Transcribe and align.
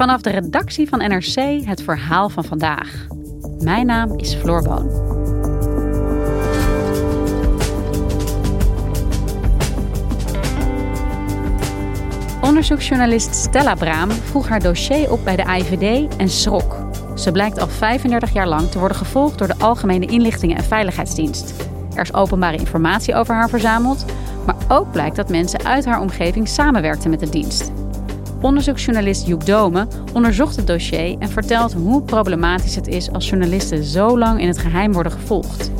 Vanaf 0.00 0.20
de 0.20 0.30
redactie 0.30 0.88
van 0.88 0.98
NRC 0.98 1.64
het 1.64 1.82
verhaal 1.82 2.28
van 2.28 2.44
vandaag. 2.44 3.06
Mijn 3.58 3.86
naam 3.86 4.18
is 4.18 4.34
Floor 4.34 4.62
Boon. 4.62 4.90
Onderzoeksjournalist 12.42 13.34
Stella 13.34 13.74
Braam 13.74 14.10
vroeg 14.10 14.48
haar 14.48 14.60
dossier 14.60 15.12
op 15.12 15.24
bij 15.24 15.36
de 15.36 15.44
AIVD 15.44 16.16
en 16.16 16.28
schrok. 16.28 16.76
Ze 17.14 17.32
blijkt 17.32 17.60
al 17.60 17.68
35 17.68 18.32
jaar 18.32 18.48
lang 18.48 18.70
te 18.70 18.78
worden 18.78 18.96
gevolgd 18.96 19.38
door 19.38 19.48
de 19.48 19.58
Algemene 19.58 20.06
Inlichtingen 20.06 20.56
en 20.56 20.64
Veiligheidsdienst. 20.64 21.54
Er 21.94 22.02
is 22.02 22.14
openbare 22.14 22.56
informatie 22.56 23.14
over 23.14 23.34
haar 23.34 23.48
verzameld, 23.48 24.04
maar 24.46 24.56
ook 24.68 24.92
blijkt 24.92 25.16
dat 25.16 25.28
mensen 25.28 25.64
uit 25.64 25.84
haar 25.84 26.00
omgeving 26.00 26.48
samenwerkten 26.48 27.10
met 27.10 27.20
de 27.20 27.28
dienst. 27.28 27.72
Onderzoeksjournalist 28.40 29.26
Joep 29.26 29.46
Dome 29.46 29.86
onderzocht 30.12 30.56
het 30.56 30.66
dossier 30.66 31.16
en 31.18 31.28
vertelt 31.28 31.72
hoe 31.72 32.02
problematisch 32.02 32.74
het 32.74 32.86
is 32.86 33.12
als 33.12 33.28
journalisten 33.28 33.84
zo 33.84 34.18
lang 34.18 34.40
in 34.40 34.46
het 34.46 34.58
geheim 34.58 34.92
worden 34.92 35.12
gevolgd. 35.12 35.70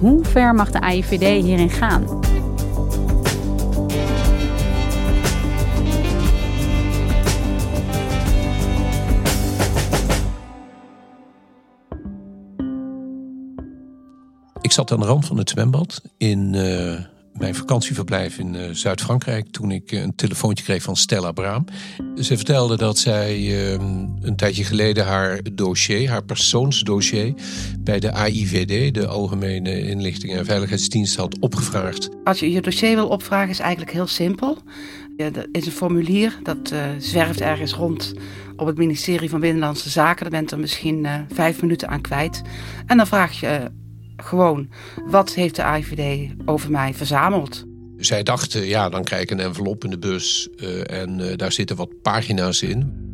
Hoe 0.00 0.24
ver 0.24 0.54
mag 0.54 0.70
de 0.70 0.80
AIVD 0.80 1.44
hierin 1.44 1.70
gaan? 1.70 2.24
Ik 14.60 14.72
zat 14.72 14.92
aan 14.92 15.00
de 15.00 15.06
rand 15.06 15.26
van 15.26 15.38
het 15.38 15.50
zwembad 15.50 16.02
in 16.16 16.54
uh, 16.54 16.98
mijn 17.38 17.54
vakantieverblijf 17.54 18.38
in 18.38 18.54
uh, 18.54 18.70
Zuid-Frankrijk 18.70 19.50
toen 19.50 19.70
ik 19.70 19.92
uh, 19.92 20.00
een 20.00 20.14
telefoontje 20.14 20.64
kreeg 20.64 20.82
van 20.82 20.96
Stella 20.96 21.32
Braam. 21.32 21.64
Ze 22.20 22.36
vertelde 22.36 22.76
dat 22.76 22.98
zij 22.98 23.64
een 24.20 24.36
tijdje 24.36 24.64
geleden 24.64 25.04
haar 25.04 25.40
dossier, 25.52 26.10
haar 26.10 26.24
persoonsdossier, 26.24 27.34
bij 27.78 28.00
de 28.00 28.12
AIVD, 28.12 28.94
de 28.94 29.06
Algemene 29.06 29.88
Inlichtingen 29.88 30.38
en 30.38 30.44
Veiligheidsdienst, 30.44 31.16
had 31.16 31.38
opgevraagd. 31.38 32.08
Als 32.24 32.38
je 32.38 32.50
je 32.50 32.60
dossier 32.60 32.94
wil 32.94 33.08
opvragen, 33.08 33.50
is 33.50 33.58
eigenlijk 33.58 33.92
heel 33.92 34.06
simpel. 34.06 34.58
Er 35.16 35.48
is 35.52 35.66
een 35.66 35.72
formulier 35.72 36.38
dat 36.42 36.74
zwerft 36.98 37.40
ergens 37.40 37.72
rond 37.72 38.14
op 38.56 38.66
het 38.66 38.76
ministerie 38.76 39.30
van 39.30 39.40
Binnenlandse 39.40 39.90
Zaken. 39.90 40.22
Daar 40.22 40.40
bent 40.40 40.50
er 40.50 40.58
misschien 40.58 41.06
vijf 41.32 41.60
minuten 41.60 41.88
aan 41.88 42.00
kwijt. 42.00 42.42
En 42.86 42.96
dan 42.96 43.06
vraag 43.06 43.40
je 43.40 43.70
gewoon, 44.16 44.68
wat 45.06 45.34
heeft 45.34 45.56
de 45.56 45.62
AIVD 45.62 46.32
over 46.44 46.70
mij 46.70 46.94
verzameld? 46.94 47.64
Zij 47.96 48.22
dachten, 48.22 48.66
ja, 48.66 48.88
dan 48.88 49.04
krijg 49.04 49.22
ik 49.22 49.30
een 49.30 49.40
envelop 49.40 49.84
in 49.84 49.90
de 49.90 49.98
bus 49.98 50.48
uh, 50.56 50.90
en 50.90 51.18
uh, 51.18 51.36
daar 51.36 51.52
zitten 51.52 51.76
wat 51.76 52.02
pagina's 52.02 52.62
in. 52.62 53.04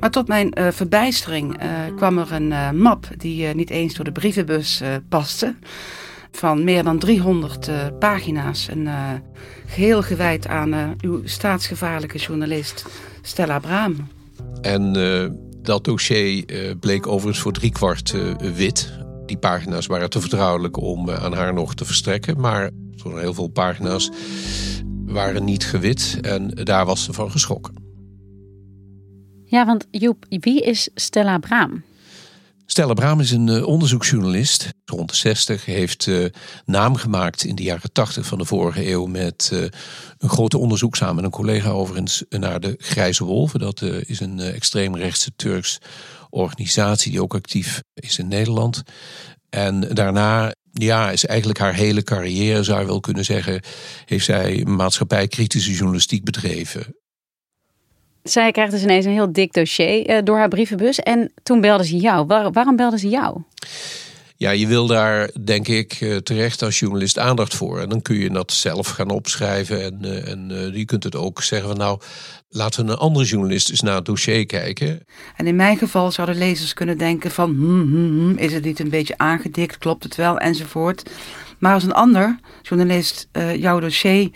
Maar 0.00 0.10
tot 0.10 0.28
mijn 0.28 0.58
uh, 0.58 0.68
verbijstering 0.70 1.58
kwam 1.96 2.18
er 2.18 2.32
een 2.32 2.78
map 2.80 3.08
die 3.16 3.46
niet 3.46 3.70
eens 3.70 3.94
door 3.94 4.04
de 4.04 4.12
brievenbus 4.12 4.82
paste. 5.08 5.54
Van 6.32 6.64
meer 6.64 6.82
dan 6.84 6.98
300 6.98 7.70
pagina's. 7.98 8.68
En 8.68 8.88
geheel 9.66 10.02
gewijd 10.02 10.46
aan 10.46 10.96
uw 11.00 11.20
staatsgevaarlijke 11.24 12.18
journalist 12.18 12.84
Stella 13.22 13.58
Braam. 13.58 14.08
En 14.60 14.92
dat 15.62 15.84
dossier 15.84 16.44
bleek 16.80 17.06
overigens 17.06 17.42
voor 17.42 17.52
driekwart 17.52 18.14
wit. 18.54 19.05
Die 19.26 19.38
pagina's 19.38 19.86
waren 19.86 20.10
te 20.10 20.20
vertrouwelijk 20.20 20.76
om 20.76 21.08
eh, 21.08 21.24
aan 21.24 21.32
haar 21.32 21.54
nog 21.54 21.74
te 21.74 21.84
verstrekken. 21.84 22.40
Maar 22.40 22.70
heel 23.02 23.34
veel 23.34 23.48
pagina's 23.48 24.10
waren 25.04 25.44
niet 25.44 25.66
gewit 25.66 26.18
en 26.20 26.48
daar 26.48 26.86
was 26.86 27.04
ze 27.04 27.12
van 27.12 27.30
geschrokken. 27.30 27.74
Ja, 29.44 29.66
want 29.66 29.86
Joep, 29.90 30.26
wie 30.28 30.62
is 30.62 30.88
Stella 30.94 31.38
Braam? 31.38 31.82
Stella 32.66 32.94
Braam 32.94 33.20
is 33.20 33.30
een 33.30 33.46
uh, 33.46 33.66
onderzoeksjournalist. 33.66 34.68
Rond 34.84 35.10
de 35.10 35.16
60 35.16 35.64
heeft 35.64 36.06
uh, 36.06 36.26
naam 36.64 36.96
gemaakt 36.96 37.44
in 37.44 37.54
de 37.54 37.62
jaren 37.62 37.92
80 37.92 38.26
van 38.26 38.38
de 38.38 38.44
vorige 38.44 38.90
eeuw 38.90 39.06
met 39.06 39.50
uh, 39.52 39.60
een 40.18 40.28
grote 40.28 40.58
onderzoek 40.58 40.96
samen 40.96 41.14
met 41.14 41.24
een 41.24 41.30
collega 41.30 41.70
overigens 41.70 42.24
naar 42.28 42.60
de 42.60 42.74
Grijze 42.78 43.24
Wolven. 43.24 43.60
Dat 43.60 43.82
is 43.82 44.20
een 44.20 44.40
extreemrechtse 44.40 45.30
Turks 45.36 45.78
organisatie 46.30 47.10
die 47.10 47.22
ook 47.22 47.34
actief 47.34 47.82
is 47.94 48.18
in 48.18 48.28
Nederland. 48.28 48.82
En 49.50 49.80
daarna 49.80 50.54
ja, 50.72 51.10
is 51.10 51.26
eigenlijk 51.26 51.58
haar 51.58 51.74
hele 51.74 52.02
carrière, 52.02 52.62
zou 52.62 52.80
je 52.80 52.86
wel 52.86 53.00
kunnen 53.00 53.24
zeggen, 53.24 53.60
heeft 54.04 54.24
zij 54.24 54.64
maatschappijkritische 54.64 55.72
journalistiek 55.72 56.24
bedreven. 56.24 56.94
Zij 58.30 58.52
krijgt 58.52 58.72
dus 58.72 58.82
ineens 58.82 59.04
een 59.04 59.12
heel 59.12 59.32
dik 59.32 59.52
dossier 59.52 60.06
eh, 60.06 60.22
door 60.24 60.36
haar 60.36 60.48
brievenbus. 60.48 61.00
En 61.00 61.32
toen 61.42 61.60
belde 61.60 61.86
ze 61.86 61.96
jou. 61.96 62.26
waarom 62.26 62.76
belde 62.76 62.98
ze 62.98 63.08
jou? 63.08 63.42
Ja, 64.38 64.50
je 64.50 64.66
wil 64.66 64.86
daar 64.86 65.30
denk 65.44 65.68
ik 65.68 65.92
eh, 65.92 66.16
terecht 66.16 66.62
als 66.62 66.78
journalist 66.78 67.18
aandacht 67.18 67.54
voor. 67.54 67.80
En 67.80 67.88
dan 67.88 68.02
kun 68.02 68.16
je 68.16 68.30
dat 68.30 68.52
zelf 68.52 68.88
gaan 68.88 69.10
opschrijven. 69.10 69.84
En, 69.84 69.98
uh, 70.04 70.28
en 70.28 70.48
uh, 70.50 70.76
je 70.76 70.84
kunt 70.84 71.04
het 71.04 71.16
ook 71.16 71.42
zeggen 71.42 71.68
van 71.68 71.78
nou, 71.78 72.00
laten 72.48 72.84
we 72.84 72.92
een 72.92 72.98
andere 72.98 73.24
journalist 73.24 73.70
eens 73.70 73.80
naar 73.80 73.94
het 73.94 74.04
dossier 74.04 74.46
kijken. 74.46 75.06
En 75.36 75.46
in 75.46 75.56
mijn 75.56 75.76
geval 75.76 76.10
zouden 76.10 76.38
lezers 76.38 76.74
kunnen 76.74 76.98
denken 76.98 77.30
van 77.30 77.50
hmm, 77.50 77.82
hmm, 77.82 78.18
hmm, 78.18 78.38
is 78.38 78.52
het 78.52 78.64
niet 78.64 78.80
een 78.80 78.90
beetje 78.90 79.18
aangedikt, 79.18 79.78
klopt 79.78 80.02
het 80.02 80.16
wel 80.16 80.38
enzovoort. 80.38 81.10
Maar 81.58 81.74
als 81.74 81.84
een 81.84 81.92
ander 81.92 82.38
journalist 82.62 83.28
jouw 83.56 83.80
dossier 83.80 84.30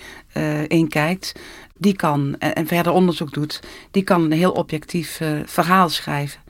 inkijkt, 0.67 1.33
die 1.80 1.96
kan 1.96 2.36
en, 2.38 2.54
en, 2.54 2.66
verder 2.66 2.92
onderzoek 2.92 3.32
doet, 3.32 3.60
die 3.91 4.02
kan 4.02 4.22
een 4.22 4.32
heel 4.32 4.52
objectief 4.52 5.20
verhaal 5.44 5.88
schrijven. 5.88 6.41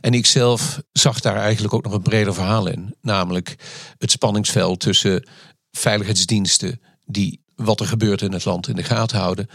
En 0.00 0.14
ik 0.14 0.26
zelf 0.26 0.82
zag 0.92 1.20
daar 1.20 1.36
eigenlijk 1.36 1.74
ook 1.74 1.84
nog 1.84 1.92
een 1.92 2.02
breder 2.02 2.34
verhaal 2.34 2.66
in. 2.66 2.94
Namelijk 3.00 3.56
het 3.98 4.10
spanningsveld 4.10 4.80
tussen 4.80 5.28
veiligheidsdiensten 5.70 6.80
die 7.04 7.40
wat 7.54 7.80
er 7.80 7.86
gebeurt 7.86 8.22
in 8.22 8.32
het 8.32 8.44
land 8.44 8.68
in 8.68 8.76
de 8.76 8.82
gaten 8.82 9.18
houden 9.18 9.48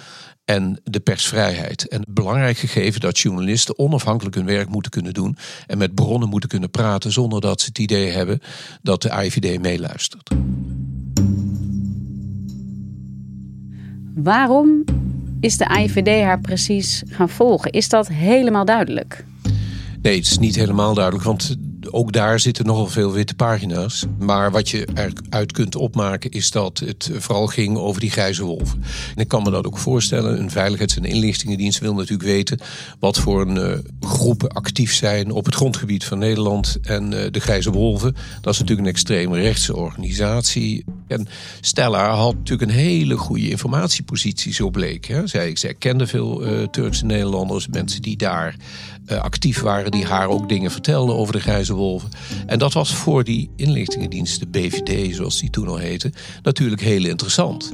en 0.45 0.81
de 0.83 0.99
persvrijheid. 0.99 1.88
En 1.88 1.99
het 1.99 2.13
belangrijk 2.13 2.57
gegeven 2.57 3.01
dat 3.01 3.19
journalisten 3.19 3.79
onafhankelijk 3.79 4.35
hun 4.35 4.45
werk 4.45 4.69
moeten 4.69 4.91
kunnen 4.91 5.13
doen 5.13 5.38
en 5.67 5.77
met 5.77 5.95
bronnen 5.95 6.29
moeten 6.29 6.49
kunnen 6.49 6.69
praten 6.69 7.11
zonder 7.11 7.41
dat 7.41 7.61
ze 7.61 7.67
het 7.67 7.79
idee 7.79 8.11
hebben 8.11 8.39
dat 8.81 9.01
de 9.01 9.23
IVD 9.23 9.61
meeluistert. 9.61 10.29
Waarom 14.15 14.83
is 15.40 15.58
de 15.58 15.80
IVD 15.80 16.24
haar 16.24 16.40
precies 16.40 17.03
gaan 17.08 17.30
volgen? 17.30 17.72
Is 17.72 17.90
dat 17.90 18.08
helemaal 18.08 18.66
duidelijk? 18.66 19.25
Nee, 20.02 20.16
het 20.16 20.25
is 20.25 20.38
niet 20.38 20.56
helemaal 20.56 20.94
duidelijk, 20.94 21.24
want 21.24 21.58
ook 21.92 22.12
daar 22.12 22.40
zitten 22.40 22.66
nogal 22.66 22.88
veel 22.88 23.12
witte 23.12 23.36
pagina's. 23.36 24.06
Maar 24.20 24.52
wat 24.52 24.70
je 24.70 24.88
eruit 24.94 25.52
kunt 25.52 25.75
opmaken 25.75 26.31
is 26.31 26.52
dat 26.52 26.80
het 26.80 27.09
vooral 27.14 27.48
ging 27.48 27.78
over 27.78 28.02
die 28.02 28.12
grijze 28.12 28.44
wolven. 28.44 28.84
En 29.16 29.22
ik 29.22 29.28
kan 29.28 29.44
me 29.44 29.52
dat 29.52 29.66
ook 29.66 29.78
voorstellen. 29.78 30.40
Een 30.40 30.52
veiligheids- 30.52 30.96
en 30.98 31.03
inlichtingendienst 31.03 31.80
wil 31.80 31.94
natuurlijk 31.94 32.30
weten 32.30 32.59
wat 33.00 33.20
voor 33.20 33.42
een, 33.42 33.56
uh, 33.56 33.78
groepen 34.00 34.50
actief 34.50 34.94
zijn 34.94 35.31
op 35.31 35.45
het 35.45 35.56
grondgebied 35.56 36.06
van 36.06 36.18
Nederland 36.18 36.78
en 36.81 37.12
uh, 37.12 37.19
de 37.31 37.39
grijze 37.39 37.72
wolven. 37.72 38.16
Dat 38.42 38.54
is 38.54 38.60
natuurlijk 38.60 38.88
een 38.88 38.94
extreme 38.94 39.42
rechtse 39.42 39.75
organisatie. 39.75 40.86
En 41.07 41.28
Stella 41.62 42.16
had 42.16 42.36
natuurlijk 42.36 42.72
een 42.72 42.78
hele 42.78 43.18
goede 43.18 43.50
informatiepositie, 43.50 44.54
zo 44.54 44.69
bleek. 44.69 45.06
Hè. 45.06 45.28
Zij, 45.28 45.56
zij 45.56 45.74
kende 45.74 46.07
veel 46.07 46.48
uh, 46.48 46.63
Turkse 46.63 47.06
Nederlanders, 47.06 47.68
mensen 47.68 48.01
die 48.01 48.18
daar 48.18 48.56
uh, 49.07 49.21
actief 49.21 49.62
waren, 49.62 49.92
die 49.92 50.06
haar 50.06 50.27
ook 50.27 50.50
dingen 50.50 50.71
vertelden 50.71 51.15
over 51.15 51.33
de 51.33 51.39
grijze 51.39 51.74
wolven. 51.74 52.09
En 52.45 52.59
dat 52.59 52.74
was 52.74 52.95
voor 52.95 53.24
die 53.24 53.50
inlichtingendienst, 53.56 54.39
de 54.39 54.48
BVD 54.48 55.15
zoals 55.15 55.39
die 55.39 55.50
toen 55.50 55.68
al 55.68 55.77
heette, 55.77 56.12
natuurlijk 56.42 56.81
heel 56.81 57.06
interessant. 57.06 57.74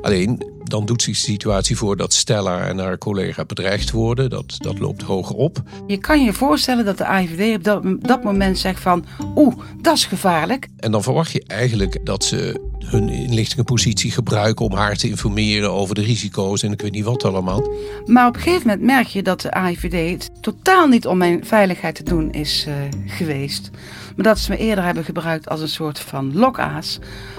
Alleen 0.00 0.54
dan 0.70 0.86
doet 0.86 1.02
zich 1.02 1.14
de 1.14 1.20
situatie 1.20 1.76
voor 1.76 1.96
dat 1.96 2.12
Stella 2.12 2.66
en 2.66 2.78
haar 2.78 2.98
collega 2.98 3.44
bedreigd 3.44 3.90
worden. 3.90 4.30
Dat, 4.30 4.56
dat 4.58 4.78
loopt 4.78 5.02
hoger 5.02 5.36
op. 5.36 5.62
Je 5.86 5.96
kan 5.96 6.24
je 6.24 6.32
voorstellen 6.32 6.84
dat 6.84 6.98
de 6.98 7.04
AIVD 7.04 7.56
op 7.56 7.64
dat, 7.64 7.82
dat 8.00 8.24
moment 8.24 8.58
zegt 8.58 8.82
van... 8.82 9.04
oeh, 9.34 9.54
dat 9.80 9.96
is 9.96 10.04
gevaarlijk. 10.04 10.68
En 10.76 10.90
dan 10.90 11.02
verwacht 11.02 11.32
je 11.32 11.44
eigenlijk 11.46 11.98
dat 12.04 12.24
ze 12.24 12.60
hun 12.84 13.08
inlichtingenpositie 13.08 14.10
gebruiken 14.10 14.64
om 14.64 14.72
haar 14.72 14.96
te 14.96 15.08
informeren 15.08 15.72
over 15.72 15.94
de 15.94 16.02
risico's 16.02 16.62
en 16.62 16.72
ik 16.72 16.80
weet 16.80 16.92
niet 16.92 17.04
wat 17.04 17.24
allemaal. 17.24 17.70
Maar 18.04 18.26
op 18.26 18.34
een 18.34 18.40
gegeven 18.40 18.66
moment 18.66 18.86
merk 18.86 19.06
je 19.06 19.22
dat 19.22 19.40
de 19.40 19.50
AIVD 19.50 20.10
het 20.10 20.42
totaal 20.42 20.86
niet 20.86 21.06
om 21.06 21.18
mijn 21.18 21.44
veiligheid 21.44 21.94
te 21.94 22.02
doen 22.02 22.32
is 22.32 22.64
uh, 22.68 22.74
geweest. 23.06 23.70
Maar 24.16 24.24
dat 24.24 24.38
ze 24.38 24.50
me 24.50 24.56
eerder 24.56 24.84
hebben 24.84 25.04
gebruikt 25.04 25.48
als 25.48 25.60
een 25.60 25.68
soort 25.68 25.98
van 25.98 26.36
lokaas 26.36 26.98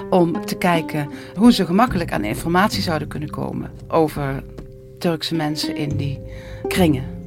om 0.09 0.45
te 0.45 0.55
kijken 0.55 1.09
hoe 1.35 1.53
ze 1.53 1.65
gemakkelijk 1.65 2.11
aan 2.11 2.23
informatie 2.23 2.81
zouden 2.81 3.07
kunnen 3.07 3.16
komen 3.25 3.71
over 3.87 4.43
Turkse 4.99 5.35
mensen 5.35 5.75
in 5.75 5.97
die 5.97 6.19
kringen 6.67 7.17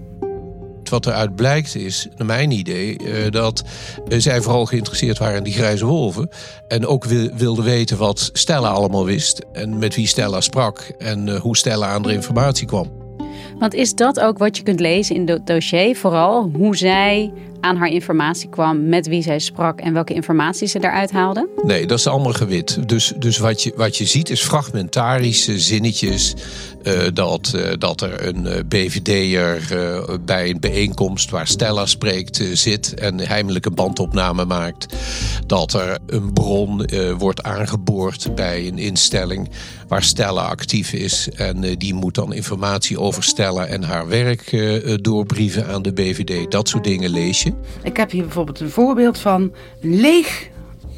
wat 0.90 1.06
eruit 1.06 1.36
blijkt 1.36 1.74
is, 1.74 2.08
naar 2.16 2.26
mijn 2.26 2.50
idee, 2.50 2.96
eh, 2.96 3.30
dat 3.30 3.64
eh, 4.08 4.18
zij 4.18 4.40
vooral 4.40 4.66
geïnteresseerd 4.66 5.18
waren 5.18 5.36
in 5.36 5.42
die 5.42 5.52
grijze 5.52 5.86
wolven. 5.86 6.28
En 6.68 6.86
ook 6.86 7.04
wilden 7.34 7.64
weten 7.64 7.98
wat 7.98 8.30
Stella 8.32 8.68
allemaal 8.68 9.04
wist. 9.04 9.44
En 9.52 9.78
met 9.78 9.94
wie 9.94 10.06
Stella 10.06 10.40
sprak. 10.40 10.92
En 10.98 11.28
eh, 11.28 11.40
hoe 11.40 11.56
Stella 11.56 11.86
aan 11.86 12.02
de 12.02 12.12
informatie 12.12 12.66
kwam. 12.66 12.98
Want 13.58 13.74
is 13.74 13.94
dat 13.94 14.20
ook 14.20 14.38
wat 14.38 14.56
je 14.56 14.62
kunt 14.62 14.80
lezen 14.80 15.14
in 15.14 15.28
het 15.28 15.46
dossier? 15.46 15.96
Vooral 15.96 16.50
hoe 16.54 16.76
zij 16.76 17.32
aan 17.60 17.76
haar 17.76 17.88
informatie 17.88 18.48
kwam, 18.48 18.88
met 18.88 19.06
wie 19.06 19.22
zij 19.22 19.38
sprak 19.38 19.80
en 19.80 19.92
welke 19.92 20.14
informatie 20.14 20.68
ze 20.68 20.78
daaruit 20.78 21.10
haalde? 21.10 21.48
Nee, 21.62 21.86
dat 21.86 21.98
is 21.98 22.06
allemaal 22.06 22.32
gewit. 22.32 22.88
Dus, 22.88 23.12
dus 23.18 23.38
wat, 23.38 23.62
je, 23.62 23.72
wat 23.76 23.96
je 23.96 24.06
ziet 24.06 24.30
is 24.30 24.42
fragmentarische 24.42 25.58
zinnetjes. 25.58 26.34
Uh, 26.82 27.00
dat, 27.12 27.52
uh, 27.56 27.72
dat 27.78 28.00
er 28.00 28.26
een 28.26 28.46
uh, 28.46 28.52
BVD'er 28.68 29.58
bij 30.24 30.50
een 30.50 30.60
bijeenkomst 30.60 31.30
waar 31.30 31.46
Stella 31.46 31.86
spreekt 31.86 32.42
zit 32.52 32.94
en 32.94 33.20
heimelijk 33.20 33.66
een 33.66 33.74
bandopname 33.74 34.44
maakt. 34.44 34.96
Dat 35.46 35.72
er 35.72 35.98
een 36.06 36.32
bron 36.32 36.88
wordt 37.18 37.42
aangeboord 37.42 38.34
bij 38.34 38.66
een 38.66 38.78
instelling 38.78 39.50
waar 39.88 40.02
Stella 40.02 40.42
actief 40.42 40.92
is. 40.92 41.28
En 41.28 41.60
die 41.78 41.94
moet 41.94 42.14
dan 42.14 42.32
informatie 42.32 43.00
over 43.00 43.22
Stella 43.22 43.66
en 43.66 43.82
haar 43.82 44.08
werk 44.08 44.56
doorbrieven 45.02 45.66
aan 45.66 45.82
de 45.82 45.92
BVD. 45.92 46.50
Dat 46.50 46.68
soort 46.68 46.84
dingen 46.84 47.10
lees 47.10 47.42
je. 47.42 47.49
Ik 47.82 47.96
heb 47.96 48.10
hier 48.10 48.22
bijvoorbeeld 48.22 48.60
een 48.60 48.70
voorbeeld 48.70 49.18
van 49.18 49.52
een 49.80 50.00
leeg, 50.00 50.48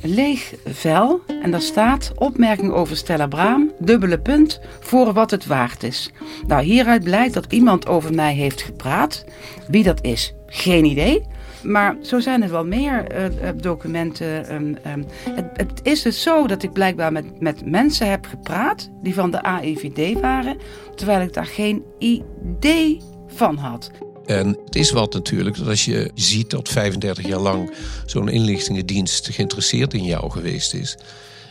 leeg 0.03 0.55
vel. 0.65 1.21
En 1.43 1.51
daar 1.51 1.61
staat 1.61 2.13
opmerking 2.15 2.73
over 2.73 2.97
Stella 2.97 3.27
Braam, 3.27 3.73
dubbele 3.79 4.19
punt, 4.19 4.61
voor 4.81 5.13
wat 5.13 5.31
het 5.31 5.47
waard 5.47 5.83
is. 5.83 6.11
Nou, 6.47 6.63
hieruit 6.63 7.05
blijkt 7.05 7.35
dat 7.35 7.53
iemand 7.53 7.87
over 7.87 8.15
mij 8.15 8.35
heeft 8.35 8.63
gepraat. 8.63 9.25
Wie 9.69 9.83
dat 9.83 10.05
is, 10.05 10.35
geen 10.47 10.85
idee. 10.85 11.27
Maar 11.63 11.97
zo 12.01 12.21
zijn 12.21 12.43
er 12.43 12.51
wel 12.51 12.67
meer 12.67 13.07
uh, 13.13 13.49
documenten. 13.57 14.55
Um, 14.55 14.77
het, 15.31 15.47
het, 15.53 15.81
is 15.83 16.03
dus 16.03 16.23
zo 16.23 16.47
dat 16.47 16.63
ik 16.63 16.73
blijkbaar 16.73 17.13
met, 17.13 17.41
met 17.41 17.67
mensen 17.67 18.11
heb 18.11 18.27
gepraat 18.27 18.91
die 19.03 19.15
van 19.15 19.31
de 19.31 19.43
AIVD 19.43 20.21
waren, 20.21 20.57
terwijl 20.95 21.21
ik 21.21 21.33
daar 21.33 21.47
geen 21.47 21.85
idee 21.99 23.01
van 23.27 23.57
had. 23.57 23.91
En 24.27 24.59
het 24.65 24.77
is 24.77 24.91
wat 24.91 25.13
natuurlijk 25.13 25.57
dat 25.57 25.69
als 25.69 25.85
je 25.85 26.11
ziet 26.15 26.51
dat 26.51 26.69
35 26.69 27.27
jaar 27.27 27.41
lang 27.41 27.75
zo'n 28.07 28.29
inlichtingendienst 28.29 29.29
geïnteresseerd 29.29 29.95
in 29.95 30.05
jou 30.05 30.31
geweest 30.31 30.75
is. 30.75 30.97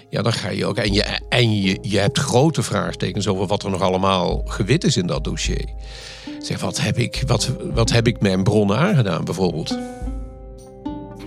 Ja, 0.10 0.22
dan 0.22 0.34
ga 0.34 0.50
je 0.50 0.66
ook. 0.66 0.78
En, 0.78 0.94
je, 0.94 1.20
en 1.30 1.62
je, 1.62 1.78
je 1.82 2.00
hebt 2.00 2.18
grote 2.18 2.64
vraagtekens 2.64 3.28
over 3.28 3.48
wat 3.48 3.64
er 3.64 3.70
nog 3.70 3.82
allemaal 3.82 4.42
gewit 4.46 4.84
is 4.84 4.98
in 4.98 5.08
dat 5.08 5.24
dossier. 5.24 5.66
Zeg, 6.40 6.62
wat 6.62 6.82
heb 6.82 6.98
ik, 6.98 7.24
wat, 7.28 7.52
wat 7.74 7.92
heb 7.92 8.08
ik 8.08 8.20
mijn 8.20 8.44
bronnen 8.44 8.78
aangedaan, 8.78 9.24
bijvoorbeeld? 9.24 9.78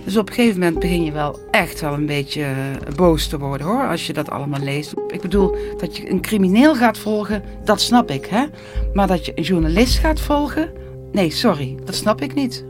Dus 0.05 0.17
op 0.17 0.29
een 0.29 0.33
gegeven 0.33 0.59
moment 0.59 0.79
begin 0.79 1.03
je 1.03 1.11
wel 1.11 1.39
echt 1.51 1.81
wel 1.81 1.93
een 1.93 2.05
beetje 2.05 2.41
eh, 2.41 2.95
boos 2.95 3.27
te 3.27 3.37
worden 3.37 3.67
hoor, 3.67 3.87
als 3.87 4.07
je 4.07 4.13
dat 4.13 4.29
allemaal 4.29 4.59
leest. 4.59 4.93
Ik 5.07 5.21
bedoel, 5.21 5.55
dat 5.77 5.97
je 5.97 6.09
een 6.09 6.21
crimineel 6.21 6.75
gaat 6.75 6.97
volgen, 6.97 7.43
dat 7.63 7.81
snap 7.81 8.11
ik 8.11 8.25
hè. 8.25 8.45
Maar 8.93 9.07
dat 9.07 9.25
je 9.25 9.31
een 9.35 9.43
journalist 9.43 9.97
gaat 9.97 10.19
volgen, 10.19 10.71
Nee, 11.15 11.31
sorry, 11.31 11.77
dat 11.85 11.95
snap 11.95 12.21
ik 12.21 12.33
niet. 12.33 12.65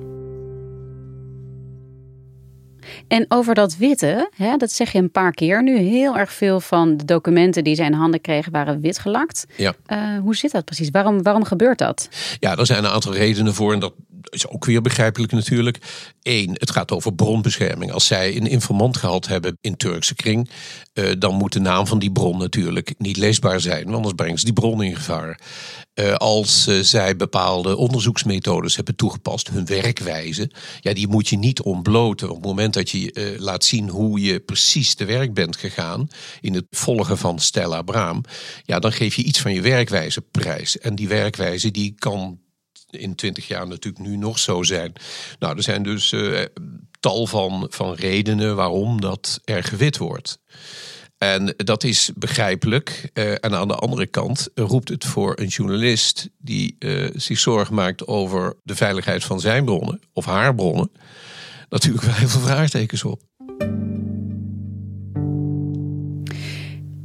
En 3.08 3.26
over 3.28 3.56
dat 3.56 3.78
witte, 3.78 4.30
hè, 4.36 4.58
dat 4.58 4.72
zeg 4.72 4.92
je 4.92 5.00
een 5.00 5.12
paar 5.12 5.32
keer 5.32 5.64
nu. 5.64 5.78
Heel 5.78 6.18
erg 6.18 6.34
veel 6.34 6.60
van 6.60 6.98
de 6.98 7.06
documenten 7.06 7.64
die 7.64 7.76
zij 7.76 7.86
in 7.86 7.94
handen 7.94 8.22
kregen 8.22 8.52
waren 8.52 8.82
wit 8.82 9.00
gelakt. 9.00 9.46
Ja. 9.56 9.74
Uh, 9.88 10.20
hoe 10.20 10.36
zit 10.36 10.52
dat 10.52 10.66
precies? 10.66 10.90
Waarom, 10.90 11.24
waarom 11.24 11.44
gebeurt 11.44 11.78
dat? 11.78 12.10
Ja, 12.40 12.56
er 12.56 12.66
zijn 12.66 12.84
een 12.84 12.90
aantal 12.90 13.14
redenen 13.14 13.54
voor. 13.54 13.74
En 13.74 13.80
dat 13.80 13.94
is 14.30 14.48
ook 14.48 14.66
weer 14.66 14.82
begrijpelijk 14.82 15.32
natuurlijk. 15.32 15.78
Eén, 16.22 16.50
het 16.54 16.72
gaat 16.72 16.92
over 16.92 17.14
bronbescherming. 17.14 17.92
Als 17.92 18.08
zij 18.08 18.36
een 18.36 18.48
informant 18.48 18.98
gehad 18.98 19.28
hebben 19.28 19.58
in 19.62 19.78
Turkse 19.78 20.16
kring, 20.16 20.50
uh, 20.94 21.12
dan 21.20 21.36
moet 21.36 21.54
de 21.54 21.60
naam 21.60 21.88
van 21.88 22.00
die 22.00 22.12
bron 22.12 22.38
natuurlijk 22.38 22.94
niet 22.98 23.18
leesbaar 23.18 23.60
zijn, 23.60 23.94
anders 23.94 24.14
brengen 24.14 24.38
ze 24.40 24.46
die 24.46 24.54
bron 24.54 24.84
in 24.84 24.96
gevaar. 24.96 25.40
Uh, 25.96 26.14
als 26.14 26.68
uh, 26.68 26.80
zij 26.80 27.16
bepaalde 27.16 27.78
onderzoeksmethodes 27.78 28.76
hebben 28.76 28.96
toegepast, 28.96 29.50
hun 29.50 29.66
werkwijze, 29.66 30.52
ja, 30.80 30.94
die 30.94 31.08
moet 31.08 31.28
je 31.28 31.38
niet 31.38 31.62
ontbloten. 31.62 32.30
Op 32.30 32.36
het 32.36 32.46
moment 32.46 32.74
dat 32.74 32.90
je 32.90 33.36
laat 33.40 33.64
zien 33.64 33.90
hoe 33.90 34.22
je 34.22 34.40
precies 34.40 34.96
te 34.96 35.06
werk 35.06 35.34
bent 35.34 35.56
gegaan 35.56 36.08
in 36.42 36.54
het 36.54 36.66
volgen 36.70 37.18
van 37.18 37.40
Stella 37.40 37.82
Braam, 37.82 38.22
ja, 38.64 38.80
dan 38.80 38.92
geef 38.92 39.16
je 39.16 39.24
iets 39.24 39.40
van 39.40 39.54
je 39.54 39.62
werkwijze 39.62 40.22
prijs. 40.22 40.78
En 40.78 40.96
die 40.96 41.08
werkwijze 41.08 41.72
die 41.72 41.94
kan 41.98 42.40
in 43.00 43.16
twintig 43.16 43.48
jaar 43.48 43.68
natuurlijk 43.68 44.06
nu 44.06 44.18
nog 44.18 44.40
zo 44.40 44.64
zijn. 44.64 44.94
Nou, 45.40 45.58
er 45.58 45.64
zijn 45.64 45.84
dus 45.84 46.12
uh, 46.12 46.42
tal 47.00 47.28
van, 47.28 47.68
van 47.70 47.94
redenen 47.94 48.56
waarom 48.56 49.02
dat 49.02 49.40
er 49.44 49.64
gewit 49.64 49.98
wordt. 49.98 50.40
En 51.18 51.54
dat 51.58 51.84
is 51.84 52.12
begrijpelijk. 52.16 53.10
Uh, 53.14 53.32
en 53.32 53.56
aan 53.56 53.68
de 53.68 53.76
andere 53.76 54.06
kant 54.06 54.50
roept 54.56 54.90
het 54.90 55.06
voor 55.06 55.40
een 55.40 55.48
journalist 55.48 56.30
die 56.38 56.76
uh, 56.80 57.10
zich 57.14 57.40
zorgen 57.40 57.76
maakt 57.76 58.08
over 58.08 58.56
de 58.64 58.76
veiligheid 58.76 59.24
van 59.24 59.40
zijn 59.40 59.66
bronnen 59.66 60.00
of 60.14 60.26
haar 60.26 60.56
bronnen, 60.56 60.92
natuurlijk 61.70 62.06
wel 62.06 62.14
heel 62.14 62.28
veel 62.28 62.42
vraagtekens 62.42 63.04
op. 63.04 63.22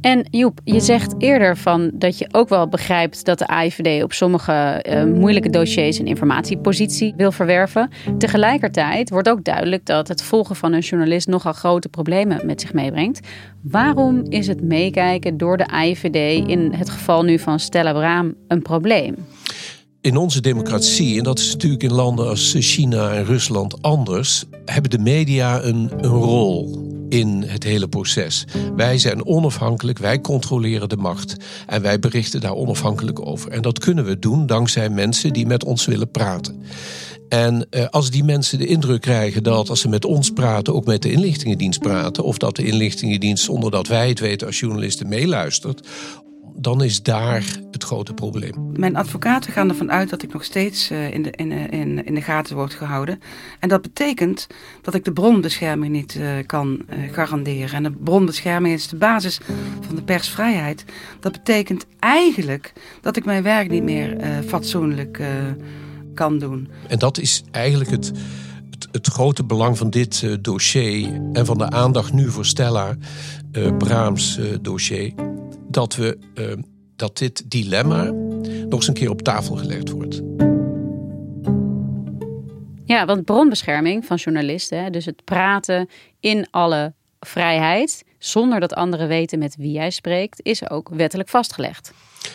En 0.01 0.27
Joep, 0.29 0.59
je 0.63 0.79
zegt 0.79 1.13
eerder 1.17 1.57
van 1.57 1.91
dat 1.93 2.17
je 2.17 2.27
ook 2.31 2.49
wel 2.49 2.67
begrijpt 2.67 3.25
dat 3.25 3.39
de 3.39 3.47
AIVD 3.47 4.03
op 4.03 4.13
sommige 4.13 4.85
uh, 4.89 5.03
moeilijke 5.03 5.49
dossiers 5.49 5.99
een 5.99 6.05
informatiepositie 6.05 7.13
wil 7.17 7.31
verwerven. 7.31 7.89
Tegelijkertijd 8.17 9.09
wordt 9.09 9.29
ook 9.29 9.43
duidelijk 9.43 9.85
dat 9.85 10.07
het 10.07 10.23
volgen 10.23 10.55
van 10.55 10.73
een 10.73 10.79
journalist 10.79 11.27
nogal 11.27 11.53
grote 11.53 11.89
problemen 11.89 12.45
met 12.45 12.61
zich 12.61 12.73
meebrengt. 12.73 13.27
Waarom 13.61 14.23
is 14.29 14.47
het 14.47 14.61
meekijken 14.61 15.37
door 15.37 15.57
de 15.57 15.67
AIVD 15.67 16.47
in 16.47 16.73
het 16.73 16.89
geval 16.89 17.23
nu 17.23 17.39
van 17.39 17.59
Stella 17.59 17.93
Braam 17.93 18.33
een 18.47 18.61
probleem? 18.61 19.15
In 20.01 20.17
onze 20.17 20.41
democratie, 20.41 21.17
en 21.17 21.23
dat 21.23 21.39
is 21.39 21.51
natuurlijk 21.51 21.83
in 21.83 21.93
landen 21.93 22.27
als 22.27 22.55
China 22.59 23.11
en 23.13 23.25
Rusland 23.25 23.81
anders, 23.81 24.45
hebben 24.65 24.91
de 24.91 24.99
media 24.99 25.63
een, 25.63 25.91
een 25.97 26.09
rol 26.09 26.90
in 27.11 27.43
het 27.47 27.63
hele 27.63 27.87
proces. 27.87 28.45
Wij 28.75 28.97
zijn 28.97 29.25
onafhankelijk, 29.25 29.97
wij 29.97 30.21
controleren 30.21 30.89
de 30.89 30.97
macht 30.97 31.35
en 31.67 31.81
wij 31.81 31.99
berichten 31.99 32.41
daar 32.41 32.55
onafhankelijk 32.55 33.25
over. 33.25 33.51
En 33.51 33.61
dat 33.61 33.79
kunnen 33.79 34.05
we 34.05 34.19
doen 34.19 34.45
dankzij 34.45 34.89
mensen 34.89 35.33
die 35.33 35.45
met 35.45 35.63
ons 35.63 35.85
willen 35.85 36.11
praten. 36.11 36.63
En 37.29 37.67
eh, 37.69 37.85
als 37.89 38.09
die 38.09 38.23
mensen 38.23 38.57
de 38.57 38.65
indruk 38.65 39.01
krijgen 39.01 39.43
dat 39.43 39.69
als 39.69 39.79
ze 39.79 39.89
met 39.89 40.05
ons 40.05 40.29
praten, 40.29 40.73
ook 40.73 40.85
met 40.85 41.01
de 41.01 41.11
inlichtingendienst 41.11 41.79
praten, 41.79 42.23
of 42.23 42.37
dat 42.37 42.55
de 42.55 42.63
inlichtingendienst 42.63 43.43
zonder 43.43 43.71
dat 43.71 43.87
wij 43.87 44.09
het 44.09 44.19
weten 44.19 44.47
als 44.47 44.59
journalisten 44.59 45.07
meeluistert, 45.07 45.87
dan 46.61 46.83
is 46.83 47.03
daar 47.03 47.43
het 47.71 47.83
grote 47.83 48.13
probleem. 48.13 48.71
Mijn 48.75 48.95
advocaten 48.95 49.51
gaan 49.51 49.69
ervan 49.69 49.91
uit 49.91 50.09
dat 50.09 50.23
ik 50.23 50.33
nog 50.33 50.43
steeds 50.43 50.89
eh, 50.89 51.13
in 51.13 51.23
de, 51.23 51.31
in, 51.31 51.51
in, 51.51 52.05
in 52.05 52.15
de 52.15 52.21
gaten 52.21 52.55
word 52.55 52.73
gehouden. 52.73 53.21
En 53.59 53.69
dat 53.69 53.81
betekent 53.81 54.47
dat 54.81 54.93
ik 54.93 55.05
de 55.05 55.13
bronbescherming 55.13 55.91
niet 55.91 56.15
uh, 56.15 56.29
kan 56.45 56.81
garanderen. 57.11 57.73
En 57.73 57.83
de 57.83 57.91
bronbescherming 57.91 58.73
is 58.73 58.87
de 58.87 58.95
basis 58.95 59.39
van 59.81 59.95
de 59.95 60.03
persvrijheid. 60.03 60.85
Dat 61.19 61.31
betekent 61.31 61.85
eigenlijk 61.99 62.73
dat 63.01 63.17
ik 63.17 63.25
mijn 63.25 63.43
werk 63.43 63.69
niet 63.69 63.83
meer 63.83 64.17
fatsoenlijk 64.47 65.21
kan 66.13 66.39
doen. 66.39 66.69
En 66.87 66.99
dat 66.99 67.17
is 67.17 67.43
eigenlijk 67.51 67.91
het, 67.91 68.11
het, 68.69 68.87
het 68.91 69.07
grote 69.07 69.43
belang 69.43 69.77
van 69.77 69.89
dit 69.89 70.43
dossier 70.43 71.21
en 71.33 71.45
van 71.45 71.57
de 71.57 71.69
aandacht 71.69 72.13
nu 72.13 72.29
voor 72.29 72.45
Stella 72.45 72.97
Braams 73.77 74.39
dossier 74.61 75.13
dat, 75.73 75.95
we, 75.95 76.17
uh, 76.35 76.53
dat 76.95 77.17
dit 77.17 77.51
dilemma 77.51 78.03
nog 78.03 78.79
eens 78.79 78.87
een 78.87 78.93
keer 78.93 79.09
op 79.09 79.21
tafel 79.21 79.55
gelegd 79.55 79.89
wordt. 79.89 80.21
Ja, 82.85 83.05
want 83.05 83.25
bronbescherming 83.25 84.05
van 84.05 84.17
journalisten, 84.17 84.91
dus 84.91 85.05
het 85.05 85.23
praten 85.23 85.89
in 86.19 86.47
alle 86.49 86.93
vrijheid, 87.19 88.03
zonder 88.17 88.59
dat 88.59 88.73
anderen 88.73 89.07
weten 89.07 89.39
met 89.39 89.55
wie 89.55 89.71
jij 89.71 89.89
spreekt, 89.89 90.39
is 90.43 90.69
ook 90.69 90.89
wettelijk 90.89 91.29
vastgelegd. 91.29 91.93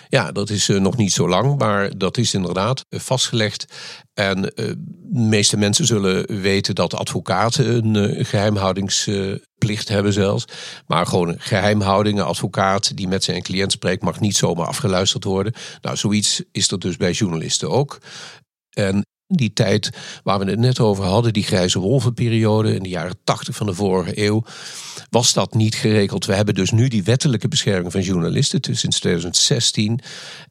Ja, 0.09 0.33
dat 0.33 0.51
is 0.51 0.69
uh, 0.69 0.81
nog 0.81 0.97
niet 0.97 1.13
zo 1.13 1.29
lang, 1.29 1.59
maar 1.59 1.99
dat 1.99 2.17
is 2.17 2.35
inderdaad 2.35 2.85
uh, 2.91 3.01
vastgelegd. 3.01 3.67
En 4.15 4.39
uh, 4.39 4.51
de 4.55 5.21
meeste 5.21 5.57
mensen 5.57 5.87
zullen 5.87 6.41
weten 6.41 6.75
dat 6.75 6.95
advocaten 6.95 7.95
een 7.95 8.25
geheimhoudingsplicht 8.25 9.45
plicht 9.67 9.89
hebben 9.89 10.13
zelfs. 10.13 10.45
Maar 10.87 11.07
gewoon 11.07 11.35
geheimhouding, 11.39 12.19
een 12.19 12.25
advocaat 12.25 12.97
die 12.97 13.09
met 13.09 13.25
zijn 13.25 13.43
cliënt 13.43 13.73
spreekt, 13.73 14.03
mag 14.03 14.21
niet 14.21 14.37
zomaar 14.37 14.67
afgeluisterd 14.67 15.25
worden. 15.25 15.53
Nou, 15.81 15.97
zoiets 15.97 16.43
is 16.53 16.71
er 16.71 16.79
dus 16.79 16.97
bij 16.97 17.13
journalisten 17.13 17.71
ook. 17.71 17.99
En 18.71 19.05
die 19.27 19.53
tijd 19.53 19.91
waar 20.23 20.39
we 20.39 20.51
het 20.51 20.59
net 20.59 20.81
over 20.81 21.05
hadden, 21.05 21.33
die 21.33 21.43
grijze 21.43 21.79
wolvenperiode 21.79 22.75
in 22.75 22.83
de 22.83 22.89
jaren 22.89 23.19
80 23.25 23.57
van 23.57 23.67
de 23.67 23.75
vorige 23.75 24.25
eeuw, 24.25 24.45
was 25.11 25.33
dat 25.33 25.55
niet 25.55 25.75
geregeld. 25.75 26.27
We 26.27 26.35
hebben 26.35 26.55
dus 26.55 26.71
nu 26.71 26.89
die 26.89 27.05
wettelijke 27.05 27.49
bescherming 27.49 27.93
van 27.93 28.01
journalisten 28.01 28.77
sinds 28.77 29.01
2016. 29.01 30.01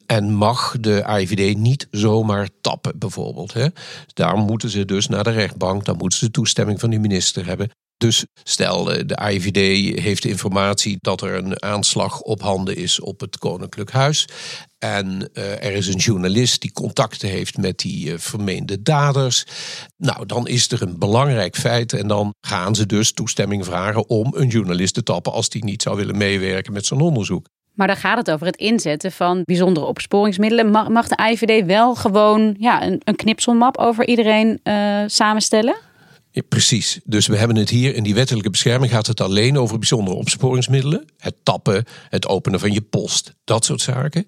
En 0.05 0.33
mag 0.33 0.75
de 0.79 1.05
AIVD 1.05 1.57
niet 1.57 1.87
zomaar 1.91 2.49
tappen, 2.61 2.99
bijvoorbeeld. 2.99 3.53
Hè? 3.53 3.67
Daar 4.13 4.37
moeten 4.37 4.69
ze 4.69 4.85
dus 4.85 5.07
naar 5.07 5.23
de 5.23 5.31
rechtbank, 5.31 5.85
dan 5.85 5.97
moeten 5.97 6.19
ze 6.19 6.31
toestemming 6.31 6.79
van 6.79 6.89
de 6.89 6.99
minister 6.99 7.45
hebben. 7.45 7.69
Dus 7.97 8.25
stel, 8.43 8.93
eh, 8.93 9.03
de 9.05 9.15
AIVD 9.15 9.99
heeft 9.99 10.25
informatie 10.25 10.97
dat 10.99 11.21
er 11.21 11.35
een 11.35 11.63
aanslag 11.63 12.21
op 12.21 12.41
handen 12.41 12.75
is 12.75 12.99
op 12.99 13.19
het 13.19 13.37
Koninklijk 13.37 13.91
Huis. 13.91 14.27
En 14.77 15.29
uh, 15.33 15.63
er 15.63 15.71
is 15.71 15.87
een 15.87 15.99
journalist 15.99 16.61
die 16.61 16.71
contacten 16.71 17.29
heeft 17.29 17.57
met 17.57 17.77
die 17.77 18.07
uh, 18.07 18.17
vermeende 18.17 18.81
daders. 18.81 19.45
Nou, 19.97 20.25
dan 20.25 20.47
is 20.47 20.71
er 20.71 20.81
een 20.81 20.99
belangrijk 20.99 21.55
feit. 21.55 21.93
En 21.93 22.07
dan 22.07 22.33
gaan 22.41 22.75
ze 22.75 22.85
dus 22.85 23.13
toestemming 23.13 23.65
vragen 23.65 24.09
om 24.09 24.33
een 24.35 24.47
journalist 24.47 24.93
te 24.93 25.03
tappen 25.03 25.31
als 25.31 25.49
die 25.49 25.63
niet 25.63 25.81
zou 25.81 25.95
willen 25.95 26.17
meewerken 26.17 26.73
met 26.73 26.85
zo'n 26.85 27.01
onderzoek. 27.01 27.47
Maar 27.73 27.87
dan 27.87 27.97
gaat 27.97 28.17
het 28.17 28.31
over 28.31 28.45
het 28.45 28.55
inzetten 28.55 29.11
van 29.11 29.41
bijzondere 29.43 29.85
opsporingsmiddelen. 29.85 30.71
Mag, 30.71 31.07
de 31.07 31.17
AIVD 31.17 31.65
wel 31.65 31.95
gewoon 31.95 32.55
ja, 32.59 32.83
een, 32.83 33.01
een 33.03 33.15
knipselmap 33.15 33.77
over 33.77 34.07
iedereen 34.07 34.59
samenstellen? 35.05 35.75
Precies. 36.41 36.99
Dus 37.03 37.27
we 37.27 37.37
hebben 37.37 37.57
het 37.57 37.69
hier 37.69 37.95
in 37.95 38.03
die 38.03 38.15
wettelijke 38.15 38.49
bescherming 38.49 38.91
gaat 38.91 39.07
het 39.07 39.21
alleen 39.21 39.57
over 39.57 39.77
bijzondere 39.77 40.17
opsporingsmiddelen. 40.17 41.05
Het 41.17 41.35
tappen, 41.43 41.85
het 42.09 42.27
openen 42.27 42.59
van 42.59 42.71
je 42.71 42.81
post, 42.81 43.33
dat 43.43 43.65
soort 43.65 43.81
zaken. 43.81 44.27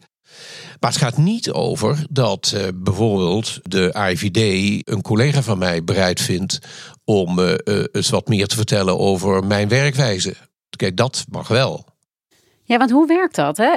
Maar 0.80 0.92
het 0.92 1.00
gaat 1.00 1.18
niet 1.18 1.52
over 1.52 2.06
dat 2.10 2.54
uh, 2.56 2.62
bijvoorbeeld 2.76 3.60
de 3.62 3.94
AIVD 3.94 4.82
een 4.90 5.02
collega 5.02 5.42
van 5.42 5.58
mij 5.58 5.84
bereid 5.84 6.22
vindt 6.22 6.60
om 7.04 7.40
uh, 7.40 7.54
eens 7.92 8.10
wat 8.10 8.28
meer 8.28 8.48
te 8.48 8.56
vertellen 8.56 9.00
over 9.00 9.44
mijn 9.44 9.68
werkwijze. 9.68 10.36
Kijk, 10.76 10.98
dat 10.98 11.26
mag 11.30 11.48
wel. 11.48 11.86
Ja, 12.64 12.78
want 12.78 12.92
hoe 12.92 13.08
werkt 13.08 13.36
dat? 13.36 13.58
Hè? 13.58 13.74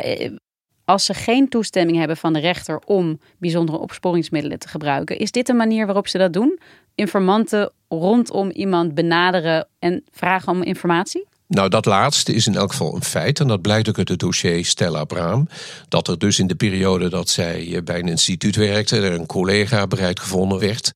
Als 0.90 1.04
ze 1.04 1.14
geen 1.14 1.48
toestemming 1.48 1.98
hebben 1.98 2.16
van 2.16 2.32
de 2.32 2.38
rechter 2.38 2.80
om 2.84 3.20
bijzondere 3.38 3.78
opsporingsmiddelen 3.78 4.58
te 4.58 4.68
gebruiken, 4.68 5.18
is 5.18 5.30
dit 5.30 5.48
een 5.48 5.56
manier 5.56 5.86
waarop 5.86 6.08
ze 6.08 6.18
dat 6.18 6.32
doen? 6.32 6.58
Informanten 6.94 7.72
rondom 7.88 8.50
iemand 8.50 8.94
benaderen 8.94 9.68
en 9.78 10.04
vragen 10.10 10.52
om 10.52 10.62
informatie? 10.62 11.26
Nou, 11.46 11.68
dat 11.68 11.84
laatste 11.84 12.34
is 12.34 12.46
in 12.46 12.54
elk 12.56 12.70
geval 12.70 12.94
een 12.94 13.02
feit. 13.02 13.40
En 13.40 13.48
dat 13.48 13.62
blijkt 13.62 13.88
ook 13.88 13.98
uit 13.98 14.08
het 14.08 14.18
dossier 14.18 14.64
Stella 14.64 15.04
Braam. 15.04 15.48
Dat 15.88 16.08
er 16.08 16.18
dus 16.18 16.38
in 16.38 16.46
de 16.46 16.54
periode 16.54 17.08
dat 17.08 17.28
zij 17.28 17.80
bij 17.84 17.98
een 17.98 18.08
instituut 18.08 18.56
werkte, 18.56 18.96
er 18.96 19.12
een 19.12 19.26
collega 19.26 19.86
bereid 19.86 20.20
gevonden 20.20 20.58
werd 20.58 20.92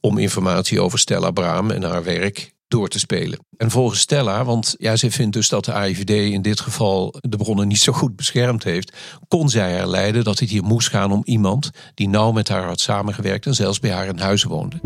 om 0.00 0.18
informatie 0.18 0.80
over 0.80 0.98
Stella 0.98 1.30
Braam 1.30 1.70
en 1.70 1.82
haar 1.82 2.04
werk 2.04 2.52
door 2.70 2.88
te 2.88 2.98
spelen. 2.98 3.38
En 3.56 3.70
volgens 3.70 4.00
Stella, 4.00 4.44
want 4.44 4.74
ja, 4.78 4.96
ze 4.96 5.10
vindt 5.10 5.32
dus 5.32 5.48
dat 5.48 5.64
de 5.64 5.72
AIVD 5.72 6.10
in 6.10 6.42
dit 6.42 6.60
geval 6.60 7.14
de 7.20 7.36
bronnen 7.36 7.68
niet 7.68 7.80
zo 7.80 7.92
goed 7.92 8.16
beschermd 8.16 8.64
heeft, 8.64 8.96
kon 9.28 9.48
zij 9.48 9.72
herleiden 9.72 10.24
dat 10.24 10.38
het 10.38 10.50
hier 10.50 10.62
moest 10.62 10.88
gaan 10.88 11.12
om 11.12 11.22
iemand 11.24 11.70
die 11.94 12.08
nauw 12.08 12.32
met 12.32 12.48
haar 12.48 12.66
had 12.66 12.80
samengewerkt 12.80 13.46
en 13.46 13.54
zelfs 13.54 13.80
bij 13.80 13.90
haar 13.90 14.06
in 14.06 14.18
huis 14.18 14.42
woonde. 14.42 14.80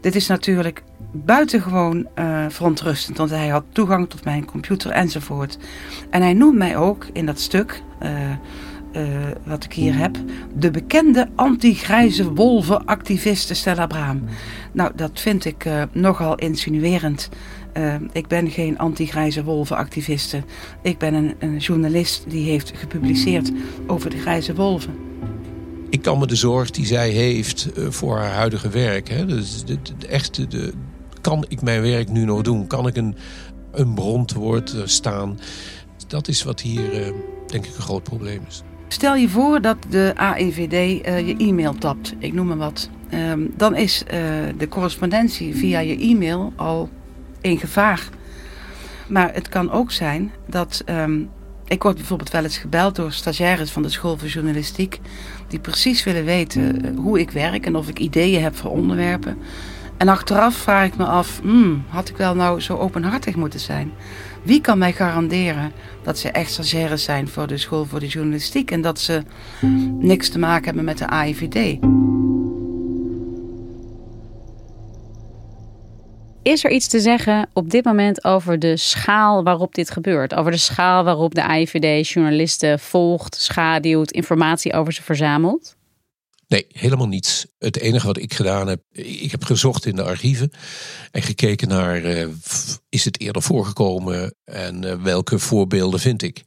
Dit 0.00 0.14
is 0.14 0.26
natuurlijk 0.26 0.82
buitengewoon 1.12 2.06
uh, 2.18 2.44
verontrustend, 2.48 3.16
want 3.16 3.30
hij 3.30 3.48
had 3.48 3.64
toegang 3.72 4.10
tot 4.10 4.24
mijn 4.24 4.44
computer 4.44 4.90
enzovoort. 4.90 5.58
En 6.10 6.22
hij 6.22 6.32
noemt 6.32 6.56
mij 6.56 6.76
ook 6.76 7.06
in 7.12 7.26
dat 7.26 7.40
stuk, 7.40 7.82
uh, 8.02 8.10
uh, 8.96 9.02
wat 9.44 9.64
ik 9.64 9.72
hier 9.72 9.96
heb, 9.96 10.16
de 10.54 10.70
bekende 10.70 11.28
anti-grijze 11.34 12.32
wolven-activiste 12.32 13.54
Stella 13.54 13.86
Braam. 13.86 14.24
Nou, 14.72 14.92
dat 14.94 15.20
vind 15.20 15.44
ik 15.44 15.66
nogal 15.92 16.34
insinuerend. 16.34 17.28
ik 18.12 18.26
ben 18.26 18.50
geen 18.50 18.78
anti-grijze 18.78 19.44
wolven-activiste. 19.44 20.42
Ik 20.82 20.98
ben 20.98 21.14
een, 21.14 21.34
een 21.38 21.56
journalist 21.56 22.24
die 22.28 22.50
heeft 22.50 22.72
gepubliceerd 22.76 23.52
over 23.86 24.10
de 24.10 24.18
grijze 24.18 24.54
wolven 24.54 24.94
ik 25.90 26.02
kan 26.02 26.18
me 26.18 26.26
de 26.26 26.36
zorg 26.36 26.70
die 26.70 26.86
zij 26.86 27.10
heeft 27.10 27.68
voor 27.88 28.16
haar 28.16 28.32
huidige 28.32 28.68
werk, 28.68 29.08
hè, 29.08 29.26
dus 29.26 29.64
de, 29.64 29.78
de, 29.82 30.46
de 30.48 30.72
kan 31.26 31.44
ik 31.48 31.62
mijn 31.62 31.82
werk 31.82 32.08
nu 32.08 32.24
nog 32.24 32.42
doen? 32.42 32.66
Kan 32.66 32.86
ik 32.86 32.96
een, 32.96 33.16
een 33.72 33.94
bron 33.94 34.28
woord 34.36 34.74
eh, 34.74 34.80
staan? 34.84 35.38
Dat 36.06 36.28
is 36.28 36.42
wat 36.42 36.60
hier, 36.60 37.12
denk 37.46 37.66
ik, 37.66 37.76
een 37.76 37.82
groot 37.82 38.02
probleem 38.02 38.42
is. 38.48 38.62
Stel 38.88 39.14
je 39.14 39.28
voor 39.28 39.60
dat 39.60 39.76
de 39.88 40.12
AIVD 40.16 40.72
uh, 40.72 41.18
eh, 41.18 41.26
je 41.26 41.36
e-mail 41.36 41.74
tapt, 41.74 42.14
ik 42.18 42.32
noem 42.32 42.46
maar 42.46 42.56
wat. 42.56 42.90
Um, 43.14 43.52
dan 43.56 43.76
is 43.76 44.02
uh, 44.02 44.10
de 44.58 44.68
correspondentie 44.68 45.56
via 45.56 45.78
je 45.78 45.98
e-mail 45.98 46.52
al 46.56 46.88
in 47.40 47.58
gevaar. 47.58 48.08
Maar 49.08 49.34
het 49.34 49.48
kan 49.48 49.70
ook 49.70 49.92
zijn 49.92 50.32
dat. 50.46 50.84
Um, 50.86 51.30
ik 51.68 51.82
word 51.82 51.96
bijvoorbeeld 51.96 52.30
wel 52.30 52.42
eens 52.42 52.58
gebeld 52.58 52.96
door 52.96 53.12
stagiaires 53.12 53.70
van 53.70 53.82
de 53.82 53.88
School 53.88 54.18
voor 54.18 54.28
Journalistiek. 54.28 55.00
die 55.48 55.58
precies 55.58 56.04
willen 56.04 56.24
weten 56.24 56.96
hoe 56.96 57.20
ik 57.20 57.30
werk 57.30 57.66
en 57.66 57.76
of 57.76 57.88
ik 57.88 57.98
ideeën 57.98 58.42
heb 58.42 58.56
voor 58.56 58.70
onderwerpen. 58.70 59.38
En 59.96 60.08
achteraf 60.08 60.54
vraag 60.54 60.86
ik 60.86 60.96
me 60.96 61.04
af, 61.04 61.40
hmm, 61.40 61.84
had 61.88 62.08
ik 62.08 62.16
wel 62.16 62.34
nou 62.34 62.60
zo 62.60 62.76
openhartig 62.76 63.36
moeten 63.36 63.60
zijn? 63.60 63.92
Wie 64.42 64.60
kan 64.60 64.78
mij 64.78 64.92
garanderen 64.92 65.72
dat 66.02 66.18
ze 66.18 66.30
echt 66.30 66.50
stagiaires 66.50 67.04
zijn 67.04 67.28
voor 67.28 67.46
de 67.46 67.58
school 67.58 67.84
voor 67.84 68.00
de 68.00 68.06
journalistiek 68.06 68.70
en 68.70 68.80
dat 68.80 69.00
ze 69.00 69.22
niks 69.98 70.28
te 70.28 70.38
maken 70.38 70.64
hebben 70.64 70.84
met 70.84 70.98
de 70.98 71.08
AIVD? 71.08 71.78
Is 76.42 76.64
er 76.64 76.70
iets 76.70 76.88
te 76.88 77.00
zeggen 77.00 77.48
op 77.52 77.70
dit 77.70 77.84
moment 77.84 78.24
over 78.24 78.58
de 78.58 78.76
schaal 78.76 79.44
waarop 79.44 79.74
dit 79.74 79.90
gebeurt? 79.90 80.34
Over 80.34 80.50
de 80.50 80.56
schaal 80.56 81.04
waarop 81.04 81.34
de 81.34 81.44
AIVD 81.44 82.08
journalisten 82.08 82.78
volgt, 82.78 83.34
schaduwt, 83.34 84.10
informatie 84.10 84.72
over 84.72 84.92
ze 84.92 85.02
verzamelt? 85.02 85.75
Nee, 86.48 86.66
helemaal 86.68 87.08
niets. 87.08 87.46
Het 87.58 87.78
enige 87.78 88.06
wat 88.06 88.18
ik 88.18 88.34
gedaan 88.34 88.68
heb, 88.68 88.82
ik 88.92 89.30
heb 89.30 89.44
gezocht 89.44 89.86
in 89.86 89.96
de 89.96 90.02
archieven 90.02 90.50
en 91.10 91.22
gekeken 91.22 91.68
naar 91.68 92.04
uh, 92.04 92.26
is 92.88 93.04
het 93.04 93.20
eerder 93.20 93.42
voorgekomen 93.42 94.34
en 94.44 94.82
uh, 94.82 95.02
welke 95.02 95.38
voorbeelden 95.38 96.00
vind 96.00 96.22
ik. 96.22 96.42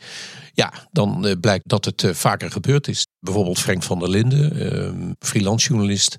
Ja, 0.53 0.73
dan 0.91 1.25
uh, 1.25 1.33
blijkt 1.41 1.69
dat 1.69 1.85
het 1.85 2.03
vaker 2.11 2.51
gebeurd 2.51 2.87
is. 2.87 3.07
Bijvoorbeeld 3.19 3.59
Frank 3.59 3.83
van 3.83 3.99
der 3.99 4.09
Linden, 4.09 4.71
ehm, 4.71 5.11
freelance 5.19 5.67
journalist, 5.67 6.17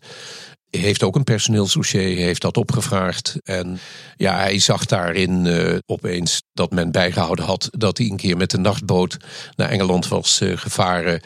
heeft 0.70 1.02
ook 1.02 1.16
een 1.16 1.24
personeelsdossier, 1.24 2.16
heeft 2.16 2.42
dat 2.42 2.56
opgevraagd. 2.56 3.36
En 3.42 3.78
ja, 4.16 4.36
hij 4.36 4.58
zag 4.58 4.86
daarin 4.86 5.48
opeens 5.86 6.42
dat 6.52 6.70
men 6.70 6.90
bijgehouden 6.90 7.44
had 7.44 7.68
dat 7.70 7.98
hij 7.98 8.06
een 8.06 8.16
keer 8.16 8.36
met 8.36 8.50
de 8.50 8.58
nachtboot 8.58 9.16
naar 9.56 9.68
Engeland 9.68 10.08
was 10.08 10.40
gevaren 10.54 11.20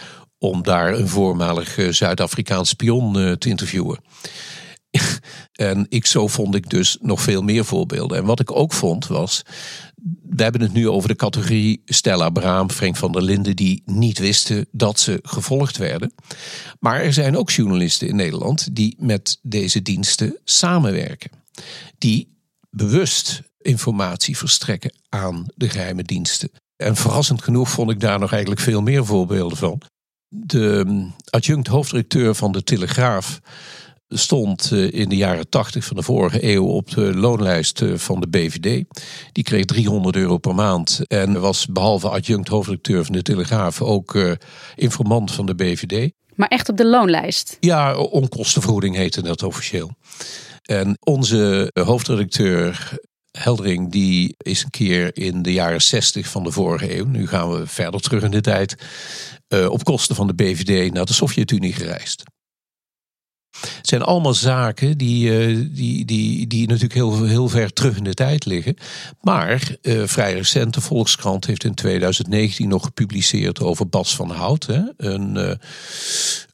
om 0.44 0.62
daar 0.62 0.94
een 0.94 1.08
voormalig 1.08 1.78
eh, 1.78 1.88
Zuid-Afrikaans 1.88 2.68
spion 2.68 3.18
eh, 3.18 3.32
te 3.32 3.48
interviewen. 3.48 3.98
en 5.52 5.86
ik, 5.88 6.06
zo 6.06 6.26
vond 6.26 6.54
ik 6.54 6.70
dus 6.70 6.98
nog 7.00 7.20
veel 7.20 7.42
meer 7.42 7.64
voorbeelden. 7.64 8.18
En 8.18 8.24
wat 8.24 8.40
ik 8.40 8.56
ook 8.56 8.72
vond 8.72 9.06
was, 9.06 9.42
we 10.22 10.42
hebben 10.42 10.60
het 10.60 10.72
nu 10.72 10.88
over 10.88 11.08
de 11.08 11.16
categorie 11.16 11.82
Stella 11.84 12.30
Braam, 12.30 12.70
Frank 12.70 12.96
van 12.96 13.12
der 13.12 13.22
Linden, 13.22 13.56
die 13.56 13.82
niet 13.84 14.18
wisten 14.18 14.66
dat 14.70 15.00
ze 15.00 15.18
gevolgd 15.22 15.76
werden. 15.76 16.14
Maar 16.80 17.00
er 17.00 17.12
zijn 17.12 17.36
ook 17.36 17.50
journalisten 17.50 18.08
in 18.08 18.16
Nederland 18.16 18.74
die 18.74 18.96
met 18.98 19.38
deze 19.42 19.82
diensten 19.82 20.36
samenwerken. 20.44 21.30
Die 21.98 22.36
bewust 22.70 23.42
informatie 23.58 24.36
verstrekken 24.36 24.94
aan 25.08 25.46
de 25.54 25.68
geheime 25.68 26.02
diensten. 26.02 26.50
En 26.76 26.96
verrassend 26.96 27.42
genoeg 27.42 27.70
vond 27.70 27.90
ik 27.90 28.00
daar 28.00 28.18
nog 28.18 28.32
eigenlijk 28.32 28.60
veel 28.60 28.82
meer 28.82 29.04
voorbeelden 29.04 29.58
van. 29.58 29.82
De 30.36 31.06
adjunct 31.30 31.66
hoofddirecteur 31.66 32.34
van 32.34 32.52
de 32.52 32.62
Telegraaf 32.62 33.40
stond 34.08 34.70
eh, 34.72 34.92
in 34.92 35.08
de 35.08 35.16
jaren 35.16 35.48
80 35.48 35.84
van 35.84 35.96
de 35.96 36.02
vorige 36.02 36.52
eeuw 36.52 36.66
op 36.66 36.90
de 36.90 37.14
loonlijst 37.14 37.82
eh, 37.82 37.94
van 37.94 38.20
de 38.20 38.28
BVD. 38.28 38.84
Die 39.32 39.44
kreeg 39.44 39.64
300 39.64 40.16
euro 40.16 40.38
per 40.38 40.54
maand 40.54 41.00
en 41.06 41.40
was 41.40 41.66
behalve 41.66 42.08
adjunct 42.08 42.48
hoofddirecteur 42.48 43.04
van 43.04 43.14
de 43.14 43.22
Telegraaf 43.22 43.82
ook 43.82 44.14
uh, 44.14 44.32
informant 44.74 45.32
van 45.32 45.46
de 45.46 45.54
BVD. 45.54 46.12
Maar 46.34 46.48
echt 46.48 46.68
op 46.68 46.76
de 46.76 46.86
loonlijst? 46.86 47.56
Ja, 47.60 47.96
onkostenvergoeding 47.96 48.96
heette 48.96 49.22
dat 49.22 49.42
officieel. 49.42 49.90
En 50.62 50.96
onze 51.00 51.70
hoofdredacteur 51.72 52.98
Heldering 53.38 53.92
die 53.92 54.34
is 54.36 54.62
een 54.62 54.70
keer 54.70 55.16
in 55.16 55.42
de 55.42 55.52
jaren 55.52 55.82
60 55.82 56.26
van 56.26 56.44
de 56.44 56.50
vorige 56.50 56.96
eeuw, 56.96 57.04
nu 57.04 57.26
gaan 57.26 57.50
we 57.50 57.66
verder 57.66 58.00
terug 58.00 58.22
in 58.22 58.30
de 58.30 58.40
tijd, 58.40 58.76
uh, 59.48 59.70
op 59.70 59.84
kosten 59.84 60.16
van 60.16 60.26
de 60.26 60.34
BVD 60.34 60.92
naar 60.92 61.04
de 61.04 61.12
Sovjet-Unie 61.12 61.72
gereisd. 61.72 62.22
Het 63.60 63.88
zijn 63.88 64.02
allemaal 64.02 64.34
zaken 64.34 64.98
die, 64.98 65.38
eh, 65.38 65.66
die, 65.70 66.04
die, 66.04 66.46
die 66.46 66.66
natuurlijk 66.66 66.94
heel, 66.94 67.24
heel 67.24 67.48
ver 67.48 67.72
terug 67.72 67.96
in 67.96 68.04
de 68.04 68.14
tijd 68.14 68.44
liggen. 68.44 68.76
Maar 69.20 69.76
uh, 69.82 70.06
vrij 70.06 70.34
recent, 70.34 70.74
de 70.74 70.80
Volkskrant 70.80 71.46
heeft 71.46 71.64
in 71.64 71.74
2019 71.74 72.68
nog 72.68 72.84
gepubliceerd 72.84 73.60
over 73.60 73.88
Bas 73.88 74.16
van 74.16 74.30
Hout. 74.30 74.66
Hè? 74.66 74.82
Een, 74.96 75.58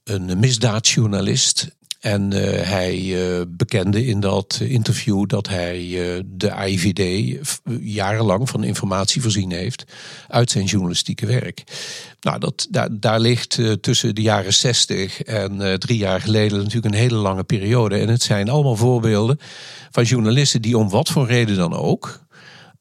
een 0.04 0.38
misdaadjournalist 0.38 1.78
en 2.00 2.34
uh, 2.34 2.40
hij 2.62 2.98
uh, 2.98 3.42
bekende 3.48 4.06
in 4.06 4.20
dat 4.20 4.60
interview 4.62 5.26
dat 5.26 5.48
hij 5.48 5.86
uh, 5.86 6.22
de 6.26 6.52
AIVD 6.52 7.36
jarenlang 7.80 8.48
van 8.48 8.64
informatie 8.64 9.22
voorzien 9.22 9.50
heeft 9.50 9.84
uit 10.28 10.50
zijn 10.50 10.64
journalistieke 10.64 11.26
werk. 11.26 11.62
Nou, 12.20 12.38
dat, 12.38 12.66
daar, 12.70 12.88
daar 12.92 13.20
ligt 13.20 13.58
tussen 13.80 14.14
de 14.14 14.22
jaren 14.22 14.54
60 14.54 15.22
en 15.22 15.78
drie 15.78 15.98
jaar 15.98 16.20
geleden 16.20 16.58
natuurlijk 16.58 16.94
een 16.94 17.00
hele 17.00 17.16
lange 17.16 17.44
periode. 17.44 17.98
En 17.98 18.08
het 18.08 18.22
zijn 18.22 18.48
allemaal 18.48 18.76
voorbeelden 18.76 19.38
van 19.90 20.04
journalisten 20.04 20.62
die 20.62 20.78
om 20.78 20.88
wat 20.88 21.08
voor 21.08 21.26
reden 21.26 21.56
dan 21.56 21.74
ook 21.74 22.20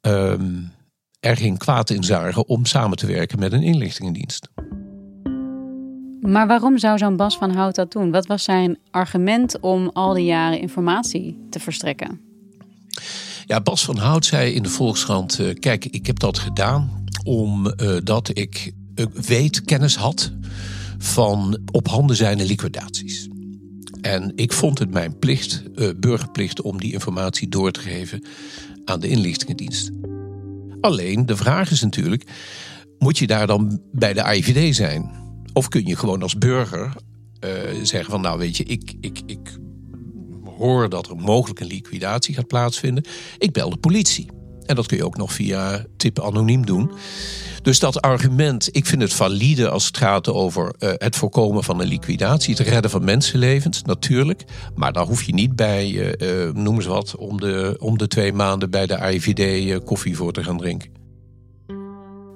um, 0.01 0.71
er 1.19 1.37
geen 1.37 1.57
kwaad 1.57 1.89
in 1.89 2.03
zagen 2.03 2.47
om 2.47 2.65
samen 2.65 2.97
te 2.97 3.07
werken 3.07 3.39
met 3.39 3.53
een 3.53 3.63
inlichtingendienst. 3.63 4.49
Maar 6.21 6.47
waarom 6.47 6.77
zou 6.77 6.97
zo'n 6.97 7.15
Bas 7.15 7.37
van 7.37 7.51
Hout 7.51 7.75
dat 7.75 7.91
doen? 7.91 8.11
Wat 8.11 8.25
was 8.25 8.43
zijn 8.43 8.77
argument 8.91 9.59
om 9.59 9.89
al 9.93 10.13
die 10.13 10.25
jaren 10.25 10.59
informatie 10.59 11.37
te 11.49 11.59
verstrekken? 11.59 12.19
Ja, 13.45 13.61
Bas 13.61 13.85
van 13.85 13.97
Hout 13.97 14.25
zei 14.25 14.53
in 14.53 14.63
de 14.63 14.69
Volkskrant: 14.69 15.39
uh, 15.39 15.53
Kijk, 15.53 15.85
ik 15.85 16.05
heb 16.05 16.19
dat 16.19 16.39
gedaan 16.39 17.03
omdat 17.23 18.29
uh, 18.29 18.43
ik 18.43 18.73
uh, 18.95 19.05
weet, 19.05 19.61
kennis 19.61 19.95
had 19.95 20.31
van 20.97 21.59
op 21.71 21.87
handen 21.87 22.15
zijnde 22.15 22.45
liquidaties. 22.45 23.27
En 24.01 24.31
ik 24.35 24.53
vond 24.53 24.79
het 24.79 24.91
mijn 24.91 25.19
plicht, 25.19 25.63
burgerplicht, 25.99 26.61
om 26.61 26.79
die 26.79 26.93
informatie 26.93 27.49
door 27.49 27.71
te 27.71 27.79
geven 27.79 28.25
aan 28.85 28.99
de 28.99 29.07
inlichtingendienst. 29.07 29.91
Alleen 30.81 31.25
de 31.25 31.35
vraag 31.35 31.71
is 31.71 31.81
natuurlijk: 31.81 32.23
moet 32.99 33.17
je 33.17 33.27
daar 33.27 33.47
dan 33.47 33.81
bij 33.91 34.13
de 34.13 34.35
IVD 34.35 34.75
zijn? 34.75 35.11
Of 35.59 35.67
kun 35.67 35.85
je 35.85 35.95
gewoon 35.95 36.21
als 36.21 36.37
burger 36.37 36.93
uh, 37.45 37.51
zeggen 37.83 38.11
van 38.11 38.21
nou 38.21 38.37
weet 38.37 38.57
je, 38.57 38.63
ik, 38.63 38.93
ik, 38.99 39.21
ik 39.25 39.57
hoor 40.57 40.89
dat 40.89 41.07
er 41.07 41.15
mogelijk 41.15 41.59
een 41.59 41.67
liquidatie 41.67 42.35
gaat 42.35 42.47
plaatsvinden. 42.47 43.03
Ik 43.37 43.51
bel 43.51 43.69
de 43.69 43.77
politie. 43.77 44.27
En 44.65 44.75
dat 44.75 44.85
kun 44.85 44.97
je 44.97 45.05
ook 45.05 45.17
nog 45.17 45.33
via 45.33 45.85
tip 45.97 46.19
anoniem 46.19 46.65
doen. 46.65 46.91
Dus 47.61 47.79
dat 47.79 48.01
argument, 48.01 48.69
ik 48.71 48.85
vind 48.85 49.01
het 49.01 49.13
valide 49.13 49.69
als 49.69 49.85
het 49.85 49.97
gaat 49.97 50.27
over 50.27 50.75
uh, 50.79 50.89
het 50.93 51.15
voorkomen 51.15 51.63
van 51.63 51.79
een 51.81 51.87
liquidatie, 51.87 52.55
het 52.55 52.67
redden 52.67 52.91
van 52.91 53.03
mensenlevens, 53.03 53.81
natuurlijk. 53.81 54.43
Maar 54.75 54.93
daar 54.93 55.05
hoef 55.05 55.23
je 55.23 55.33
niet 55.33 55.55
bij, 55.55 56.15
uh, 56.21 56.53
noem 56.53 56.75
eens 56.75 56.85
wat, 56.85 57.15
om 57.15 57.39
de, 57.39 57.75
om 57.79 57.97
de 57.97 58.07
twee 58.07 58.33
maanden 58.33 58.69
bij 58.69 58.85
de 58.85 59.13
IVD 59.13 59.83
koffie 59.83 60.15
voor 60.15 60.31
te 60.31 60.43
gaan 60.43 60.57
drinken. 60.57 60.98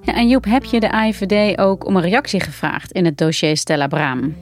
En 0.04 0.28
Joep, 0.28 0.44
heb 0.44 0.64
je 0.64 0.80
de 0.80 0.90
AIVD 0.90 1.58
ook 1.58 1.86
om 1.86 1.96
een 1.96 2.02
reactie 2.02 2.40
gevraagd 2.40 2.92
in 2.92 3.04
het 3.04 3.18
dossier 3.18 3.56
Stella 3.56 3.86
Braam? 3.86 4.36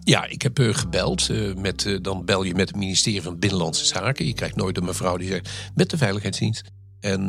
Ja, 0.00 0.26
ik 0.26 0.42
heb 0.42 0.58
uh, 0.58 0.74
gebeld. 0.74 1.28
Uh, 1.30 1.54
met, 1.54 1.84
uh, 1.84 1.98
dan 2.02 2.24
bel 2.24 2.42
je 2.42 2.54
met 2.54 2.68
het 2.68 2.76
ministerie 2.76 3.22
van 3.22 3.38
Binnenlandse 3.38 3.84
Zaken. 3.84 4.26
Je 4.26 4.32
krijgt 4.32 4.56
nooit 4.56 4.76
een 4.76 4.84
mevrouw 4.84 5.16
die 5.16 5.28
zegt 5.28 5.50
met 5.74 5.90
de 5.90 5.96
Veiligheidsdienst. 5.96 6.70
En 7.00 7.28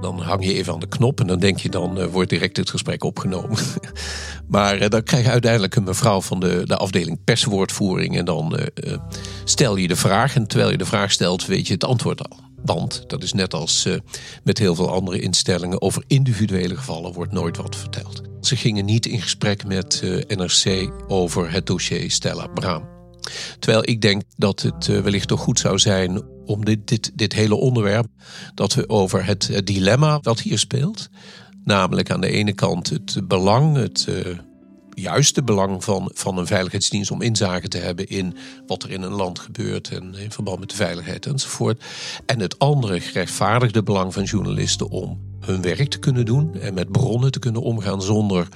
dan 0.00 0.20
hang 0.20 0.44
je 0.44 0.54
even 0.54 0.72
aan 0.72 0.80
de 0.80 0.88
knop 0.88 1.20
en 1.20 1.26
dan 1.26 1.38
denk 1.38 1.58
je 1.58 1.68
dan 1.68 2.06
wordt 2.06 2.30
direct 2.30 2.56
het 2.56 2.70
gesprek 2.70 3.04
opgenomen. 3.04 3.58
maar 4.48 4.88
dan 4.88 5.02
krijg 5.02 5.24
je 5.24 5.30
uiteindelijk 5.30 5.76
een 5.76 5.84
mevrouw 5.84 6.20
van 6.20 6.40
de, 6.40 6.62
de 6.64 6.76
afdeling 6.76 7.24
perswoordvoering. 7.24 8.16
En 8.16 8.24
dan 8.24 8.58
stel 9.44 9.76
je 9.76 9.88
de 9.88 9.96
vraag. 9.96 10.34
En 10.34 10.46
terwijl 10.46 10.70
je 10.70 10.76
de 10.76 10.86
vraag 10.86 11.12
stelt, 11.12 11.46
weet 11.46 11.66
je 11.66 11.72
het 11.72 11.84
antwoord 11.84 12.28
al. 12.28 12.49
Want 12.64 13.04
dat 13.06 13.22
is 13.22 13.32
net 13.32 13.54
als 13.54 13.86
uh, 13.86 13.98
met 14.44 14.58
heel 14.58 14.74
veel 14.74 14.90
andere 14.90 15.20
instellingen, 15.20 15.82
over 15.82 16.04
individuele 16.06 16.76
gevallen 16.76 17.12
wordt 17.12 17.32
nooit 17.32 17.56
wat 17.56 17.76
verteld. 17.76 18.22
Ze 18.40 18.56
gingen 18.56 18.84
niet 18.84 19.06
in 19.06 19.22
gesprek 19.22 19.64
met 19.66 20.00
uh, 20.04 20.24
NRC 20.26 20.92
over 21.08 21.52
het 21.52 21.66
dossier 21.66 22.10
Stella 22.10 22.46
Braam. 22.46 22.88
Terwijl 23.58 23.88
ik 23.88 24.00
denk 24.00 24.22
dat 24.36 24.62
het 24.62 24.86
uh, 24.86 25.00
wellicht 25.00 25.28
toch 25.28 25.40
goed 25.40 25.58
zou 25.58 25.78
zijn 25.78 26.22
om 26.44 26.64
dit, 26.64 26.88
dit, 26.88 27.10
dit 27.14 27.32
hele 27.32 27.54
onderwerp, 27.54 28.06
dat 28.54 28.74
we 28.74 28.88
over 28.88 29.24
het, 29.24 29.48
het 29.48 29.66
dilemma 29.66 30.18
wat 30.22 30.40
hier 30.40 30.58
speelt, 30.58 31.08
namelijk 31.64 32.10
aan 32.10 32.20
de 32.20 32.30
ene 32.30 32.52
kant 32.52 32.90
het 32.90 33.28
belang, 33.28 33.76
het 33.76 34.06
juiste 34.94 35.42
belang 35.42 35.84
van, 35.84 36.10
van 36.14 36.38
een 36.38 36.46
veiligheidsdienst 36.46 37.10
om 37.10 37.22
inzage 37.22 37.68
te 37.68 37.78
hebben 37.78 38.08
in 38.08 38.36
wat 38.66 38.82
er 38.82 38.90
in 38.90 39.02
een 39.02 39.12
land 39.12 39.38
gebeurt 39.38 39.88
en 39.88 40.14
in 40.14 40.30
verband 40.30 40.58
met 40.58 40.70
de 40.70 40.76
veiligheid 40.76 41.26
enzovoort. 41.26 41.84
En 42.26 42.40
het 42.40 42.58
andere 42.58 43.00
gerechtvaardigde 43.00 43.82
belang 43.82 44.12
van 44.12 44.24
journalisten 44.24 44.88
om 44.88 45.20
hun 45.40 45.62
werk 45.62 45.88
te 45.88 45.98
kunnen 45.98 46.24
doen 46.24 46.54
en 46.54 46.74
met 46.74 46.92
bronnen 46.92 47.30
te 47.30 47.38
kunnen 47.38 47.62
omgaan 47.62 48.02
zonder, 48.02 48.48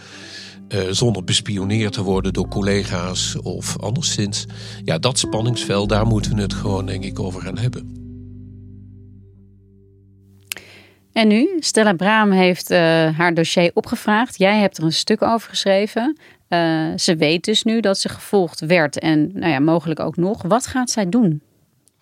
uh, 0.69 0.81
zonder 0.91 1.25
bespioneerd 1.25 1.93
te 1.93 2.03
worden 2.03 2.33
door 2.33 2.49
collega's 2.49 3.37
of 3.43 3.79
anderszins. 3.79 4.47
Ja, 4.85 4.99
dat 4.99 5.19
spanningsveld, 5.19 5.89
daar 5.89 6.07
moeten 6.07 6.35
we 6.35 6.43
het 6.43 6.55
gewoon 6.55 6.87
denk 6.87 7.05
ik 7.05 7.21
over 7.21 7.41
gaan 7.41 7.59
hebben. 7.59 8.04
En 11.15 11.29
nu, 11.29 11.49
Stella 11.59 11.93
Braam 11.93 12.31
heeft 12.31 12.71
uh, 12.71 12.79
haar 13.19 13.35
dossier 13.35 13.71
opgevraagd. 13.75 14.39
Jij 14.39 14.59
hebt 14.59 14.79
er 14.79 14.85
een 14.85 14.93
stuk 14.93 15.23
over 15.23 15.49
geschreven. 15.49 16.17
Uh, 16.49 16.87
ze 16.97 17.17
weet 17.17 17.45
dus 17.45 17.63
nu 17.63 17.81
dat 17.81 17.99
ze 17.99 18.09
gevolgd 18.09 18.61
werd 18.61 18.99
en 18.99 19.31
nou 19.33 19.53
ja, 19.53 19.61
mogelijk 19.61 20.01
ook 20.01 20.17
nog. 20.17 20.43
Wat 20.43 20.67
gaat 20.67 20.91
zij 20.91 21.09
doen? 21.09 21.43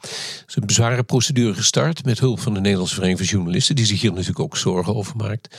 Er 0.01 0.09
is 0.47 0.57
een 0.57 0.67
bezware 0.67 1.03
procedure 1.03 1.55
gestart 1.55 2.05
met 2.05 2.19
hulp 2.19 2.41
van 2.41 2.55
de 2.55 2.61
Nederlandse 2.61 2.95
Vereniging 2.95 3.29
van 3.29 3.37
Journalisten, 3.37 3.77
die 3.77 3.87
zich 3.87 4.01
hier 4.01 4.11
natuurlijk 4.11 4.41
ook 4.41 4.57
zorgen 4.57 4.95
over 4.95 5.17
maakt. 5.17 5.57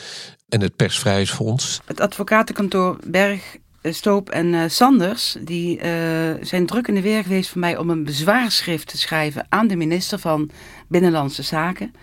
En 0.49 0.61
het 0.61 0.75
Persvrijheidsfonds. 0.75 1.81
Het 1.85 1.99
advocatenkantoor 1.99 2.97
Berg, 3.07 3.57
Stoop 3.81 4.29
en 4.29 4.47
uh, 4.53 4.63
Sanders, 4.67 5.35
die 5.39 5.77
uh, 5.77 5.83
zijn 6.41 6.65
druk 6.65 6.87
in 6.87 6.93
de 6.93 7.01
weer 7.01 7.23
geweest 7.23 7.49
voor 7.49 7.59
mij 7.59 7.77
om 7.77 7.89
een 7.89 8.03
bezwaarschrift 8.03 8.87
te 8.87 8.97
schrijven 8.97 9.45
aan 9.49 9.67
de 9.67 9.75
minister 9.75 10.19
van 10.19 10.49
Binnenlandse 10.87 11.43
Zaken. 11.43 11.93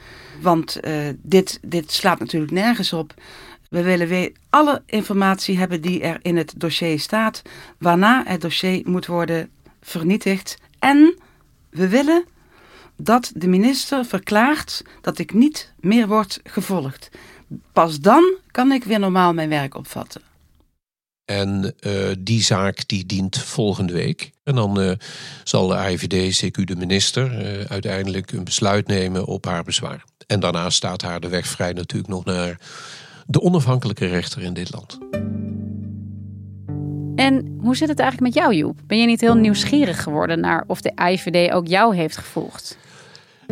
Want 0.41 0.79
uh, 0.87 1.09
dit, 1.23 1.59
dit 1.63 1.93
slaat 1.93 2.19
natuurlijk 2.19 2.53
nergens 2.53 2.93
op. 2.93 3.15
We 3.69 3.83
willen 3.83 4.09
weer 4.09 4.33
alle 4.51 4.83
informatie 4.87 5.59
hebben 5.59 5.81
die 5.81 6.03
er 6.03 6.19
in 6.23 6.37
het 6.37 6.55
dossier 6.57 7.01
staat, 7.01 7.43
waarna 7.79 8.23
het 8.27 8.41
dossier 8.41 8.83
moet 8.85 9.07
worden 9.07 9.51
vernietigd. 9.81 10.59
En 10.79 11.19
we 11.71 11.89
willen 11.89 12.25
dat 12.97 13.33
de 13.35 13.49
minister 13.49 14.05
verklaart 14.05 14.85
dat 15.01 15.19
ik 15.19 15.33
niet 15.33 15.73
meer 15.81 16.09
word 16.09 16.41
gevolgd. 16.45 17.11
Pas 17.73 18.01
dan 18.01 18.35
kan 18.51 18.73
ik 18.73 18.85
weer 18.85 18.99
normaal 18.99 19.35
mijn 19.35 19.49
werk 19.49 19.75
opvatten. 19.75 20.30
En 21.31 21.75
uh, 21.81 21.93
die 22.19 22.43
zaak 22.43 22.89
die 22.89 23.07
dient 23.07 23.39
volgende 23.39 23.93
week. 23.93 24.31
En 24.45 24.55
dan 24.55 24.81
uh, 24.81 24.93
zal 25.45 25.67
de 25.67 25.75
AIVD, 25.75 26.45
CQ 26.45 26.65
de 26.65 26.77
minister, 26.77 27.59
uh, 27.59 27.65
uiteindelijk 27.65 28.33
een 28.33 28.45
besluit 28.45 28.87
nemen 28.87 29.27
op 29.27 29.45
haar 29.45 29.65
bezwaar. 29.65 30.05
En 30.27 30.41
daarna 30.41 30.71
staat 30.71 31.03
haar 31.03 31.21
de 31.21 31.29
weg 31.29 31.47
vrij 31.47 31.73
natuurlijk 31.73 32.13
nog 32.13 32.25
naar 32.25 32.61
de 33.27 33.41
onafhankelijke 33.41 34.07
rechter 34.07 34.43
in 34.43 34.55
dit 34.55 34.73
land. 34.73 34.99
En 37.15 37.59
hoe 37.61 37.77
zit 37.77 37.89
het 37.89 37.99
eigenlijk 37.99 38.35
met 38.35 38.43
jou, 38.43 38.55
Joep? 38.55 38.81
Ben 38.87 39.01
je 39.01 39.07
niet 39.07 39.21
heel 39.21 39.35
nieuwsgierig 39.35 40.03
geworden 40.03 40.41
naar 40.41 40.65
of 40.67 40.81
de 40.81 40.93
IVD 41.11 41.53
ook 41.53 41.67
jou 41.67 41.97
heeft 41.97 42.17
gevolgd? 42.17 42.79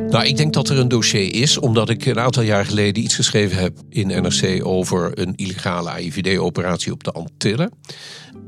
Nou, 0.07 0.27
ik 0.27 0.37
denk 0.37 0.53
dat 0.53 0.69
er 0.69 0.79
een 0.79 0.89
dossier 0.89 1.35
is, 1.35 1.59
omdat 1.59 1.89
ik 1.89 2.07
een 2.07 2.19
aantal 2.19 2.43
jaar 2.43 2.65
geleden 2.65 3.03
iets 3.03 3.15
geschreven 3.15 3.59
heb 3.59 3.79
in 3.89 4.07
NRC 4.07 4.67
over 4.67 5.19
een 5.19 5.35
illegale 5.37 5.91
AIVD-operatie 5.91 6.93
op 6.93 7.05
de 7.05 7.13
Antillen. 7.13 7.73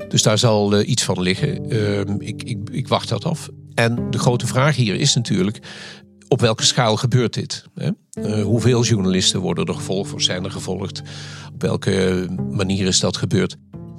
Dus 0.07 0.23
daar 0.23 0.37
zal 0.37 0.79
uh, 0.79 0.89
iets 0.89 1.03
van 1.03 1.21
liggen. 1.21 1.73
Uh, 1.73 1.99
ik, 1.99 2.43
ik, 2.43 2.57
ik 2.71 2.87
wacht 2.87 3.09
dat 3.09 3.25
af. 3.25 3.49
En 3.73 4.09
de 4.09 4.19
grote 4.19 4.47
vraag 4.47 4.75
hier 4.75 4.95
is 4.95 5.15
natuurlijk: 5.15 5.59
op 6.27 6.39
welke 6.39 6.63
schaal 6.63 6.97
gebeurt 6.97 7.33
dit? 7.33 7.65
Hè? 7.75 7.89
Uh, 8.13 8.43
hoeveel 8.43 8.83
journalisten 8.83 9.39
worden 9.39 9.65
er 9.65 9.73
gevolgd 9.73 10.13
of 10.13 10.21
zijn 10.21 10.43
er 10.43 10.51
gevolgd? 10.51 11.01
Op 11.53 11.61
welke 11.61 12.27
manier 12.51 12.87
is 12.87 12.99
dat 12.99 13.17
gebeurd? 13.17 13.55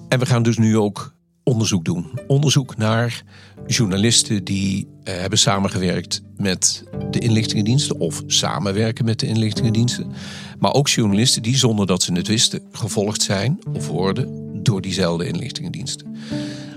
En 0.08 0.18
we 0.18 0.26
gaan 0.26 0.42
dus 0.42 0.58
nu 0.58 0.76
ook 0.76 1.14
onderzoek 1.44 1.84
doen. 1.84 2.10
Onderzoek 2.26 2.76
naar 2.76 3.22
journalisten 3.66 4.44
die 4.44 4.86
uh, 4.86 5.14
hebben 5.14 5.38
samengewerkt 5.38 6.22
met 6.36 6.84
de 7.10 7.18
inlichtingendiensten 7.18 7.98
of 7.98 8.22
samenwerken 8.26 9.04
met 9.04 9.20
de 9.20 9.26
inlichtingendiensten. 9.26 10.12
Maar 10.58 10.72
ook 10.72 10.88
journalisten 10.88 11.42
die 11.42 11.56
zonder 11.56 11.86
dat 11.86 12.02
ze 12.02 12.12
het 12.12 12.26
wisten 12.26 12.60
gevolgd 12.72 13.22
zijn 13.22 13.58
of 13.72 13.88
worden 13.88 14.50
door 14.62 14.80
diezelfde 14.80 15.26
inlichtingendiensten. 15.26 16.16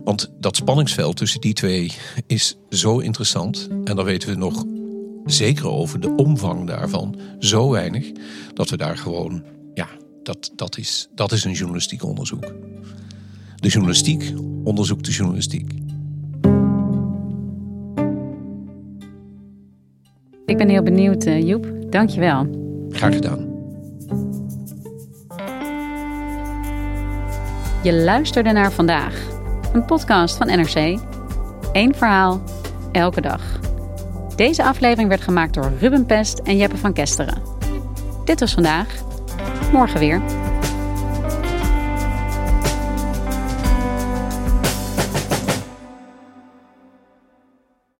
Want 0.04 0.32
dat 0.40 0.56
spanningsveld 0.56 1.18
tussen 1.18 1.42
die 1.42 1.54
twee 1.54 1.92
is 2.28 2.56
zo 2.70 3.00
interessant. 3.00 3.68
En 3.84 3.96
dan 3.96 4.06
weten 4.06 4.30
we 4.30 4.36
nog 4.36 4.66
zeker 5.26 5.68
over 5.68 6.00
de 6.00 6.16
omvang 6.16 6.68
daarvan 6.68 7.16
zo 7.40 7.70
weinig 7.70 8.12
dat 8.54 8.70
we 8.70 8.78
daar 8.78 8.98
gewoon, 8.98 9.44
ja, 9.74 9.88
dat, 10.24 10.52
dat, 10.56 10.78
is, 10.78 11.08
dat 11.16 11.32
is 11.32 11.44
een 11.44 11.54
journalistiek 11.54 12.04
onderzoek. 12.04 12.54
De 13.56 13.70
journalistiek 13.70 14.34
onderzoekt 14.66 15.06
de 15.06 15.12
journalistiek. 15.12 15.74
Ik 20.46 20.58
ben 20.58 20.70
heel 20.70 20.84
benieuwd, 20.84 21.26
uh, 21.26 21.48
Joep. 21.48 21.68
Dank 21.90 22.10
je 22.10 22.20
wel. 22.20 22.48
Graag 22.90 23.14
gedaan. 23.14 23.54
Je 27.84 27.94
luisterde 27.94 28.52
naar 28.52 28.72
vandaag, 28.72 29.28
een 29.74 29.86
podcast 29.86 30.38
van 30.38 30.48
NRC. 30.48 31.00
Eén 31.72 31.96
verhaal, 31.96 32.42
elke 32.92 33.22
dag. 33.22 33.60
Deze 34.36 34.64
aflevering 34.64 35.10
werd 35.10 35.22
gemaakt 35.22 35.54
door 35.54 35.72
Ruben 35.80 36.06
Pest 36.06 36.40
en 36.40 36.58
Jeppe 36.58 36.78
van 36.78 36.94
Kesteren. 36.94 37.42
Dit 38.26 38.40
was 38.40 38.54
vandaag. 38.54 39.04
Morgen 39.72 40.00
weer. 40.00 40.45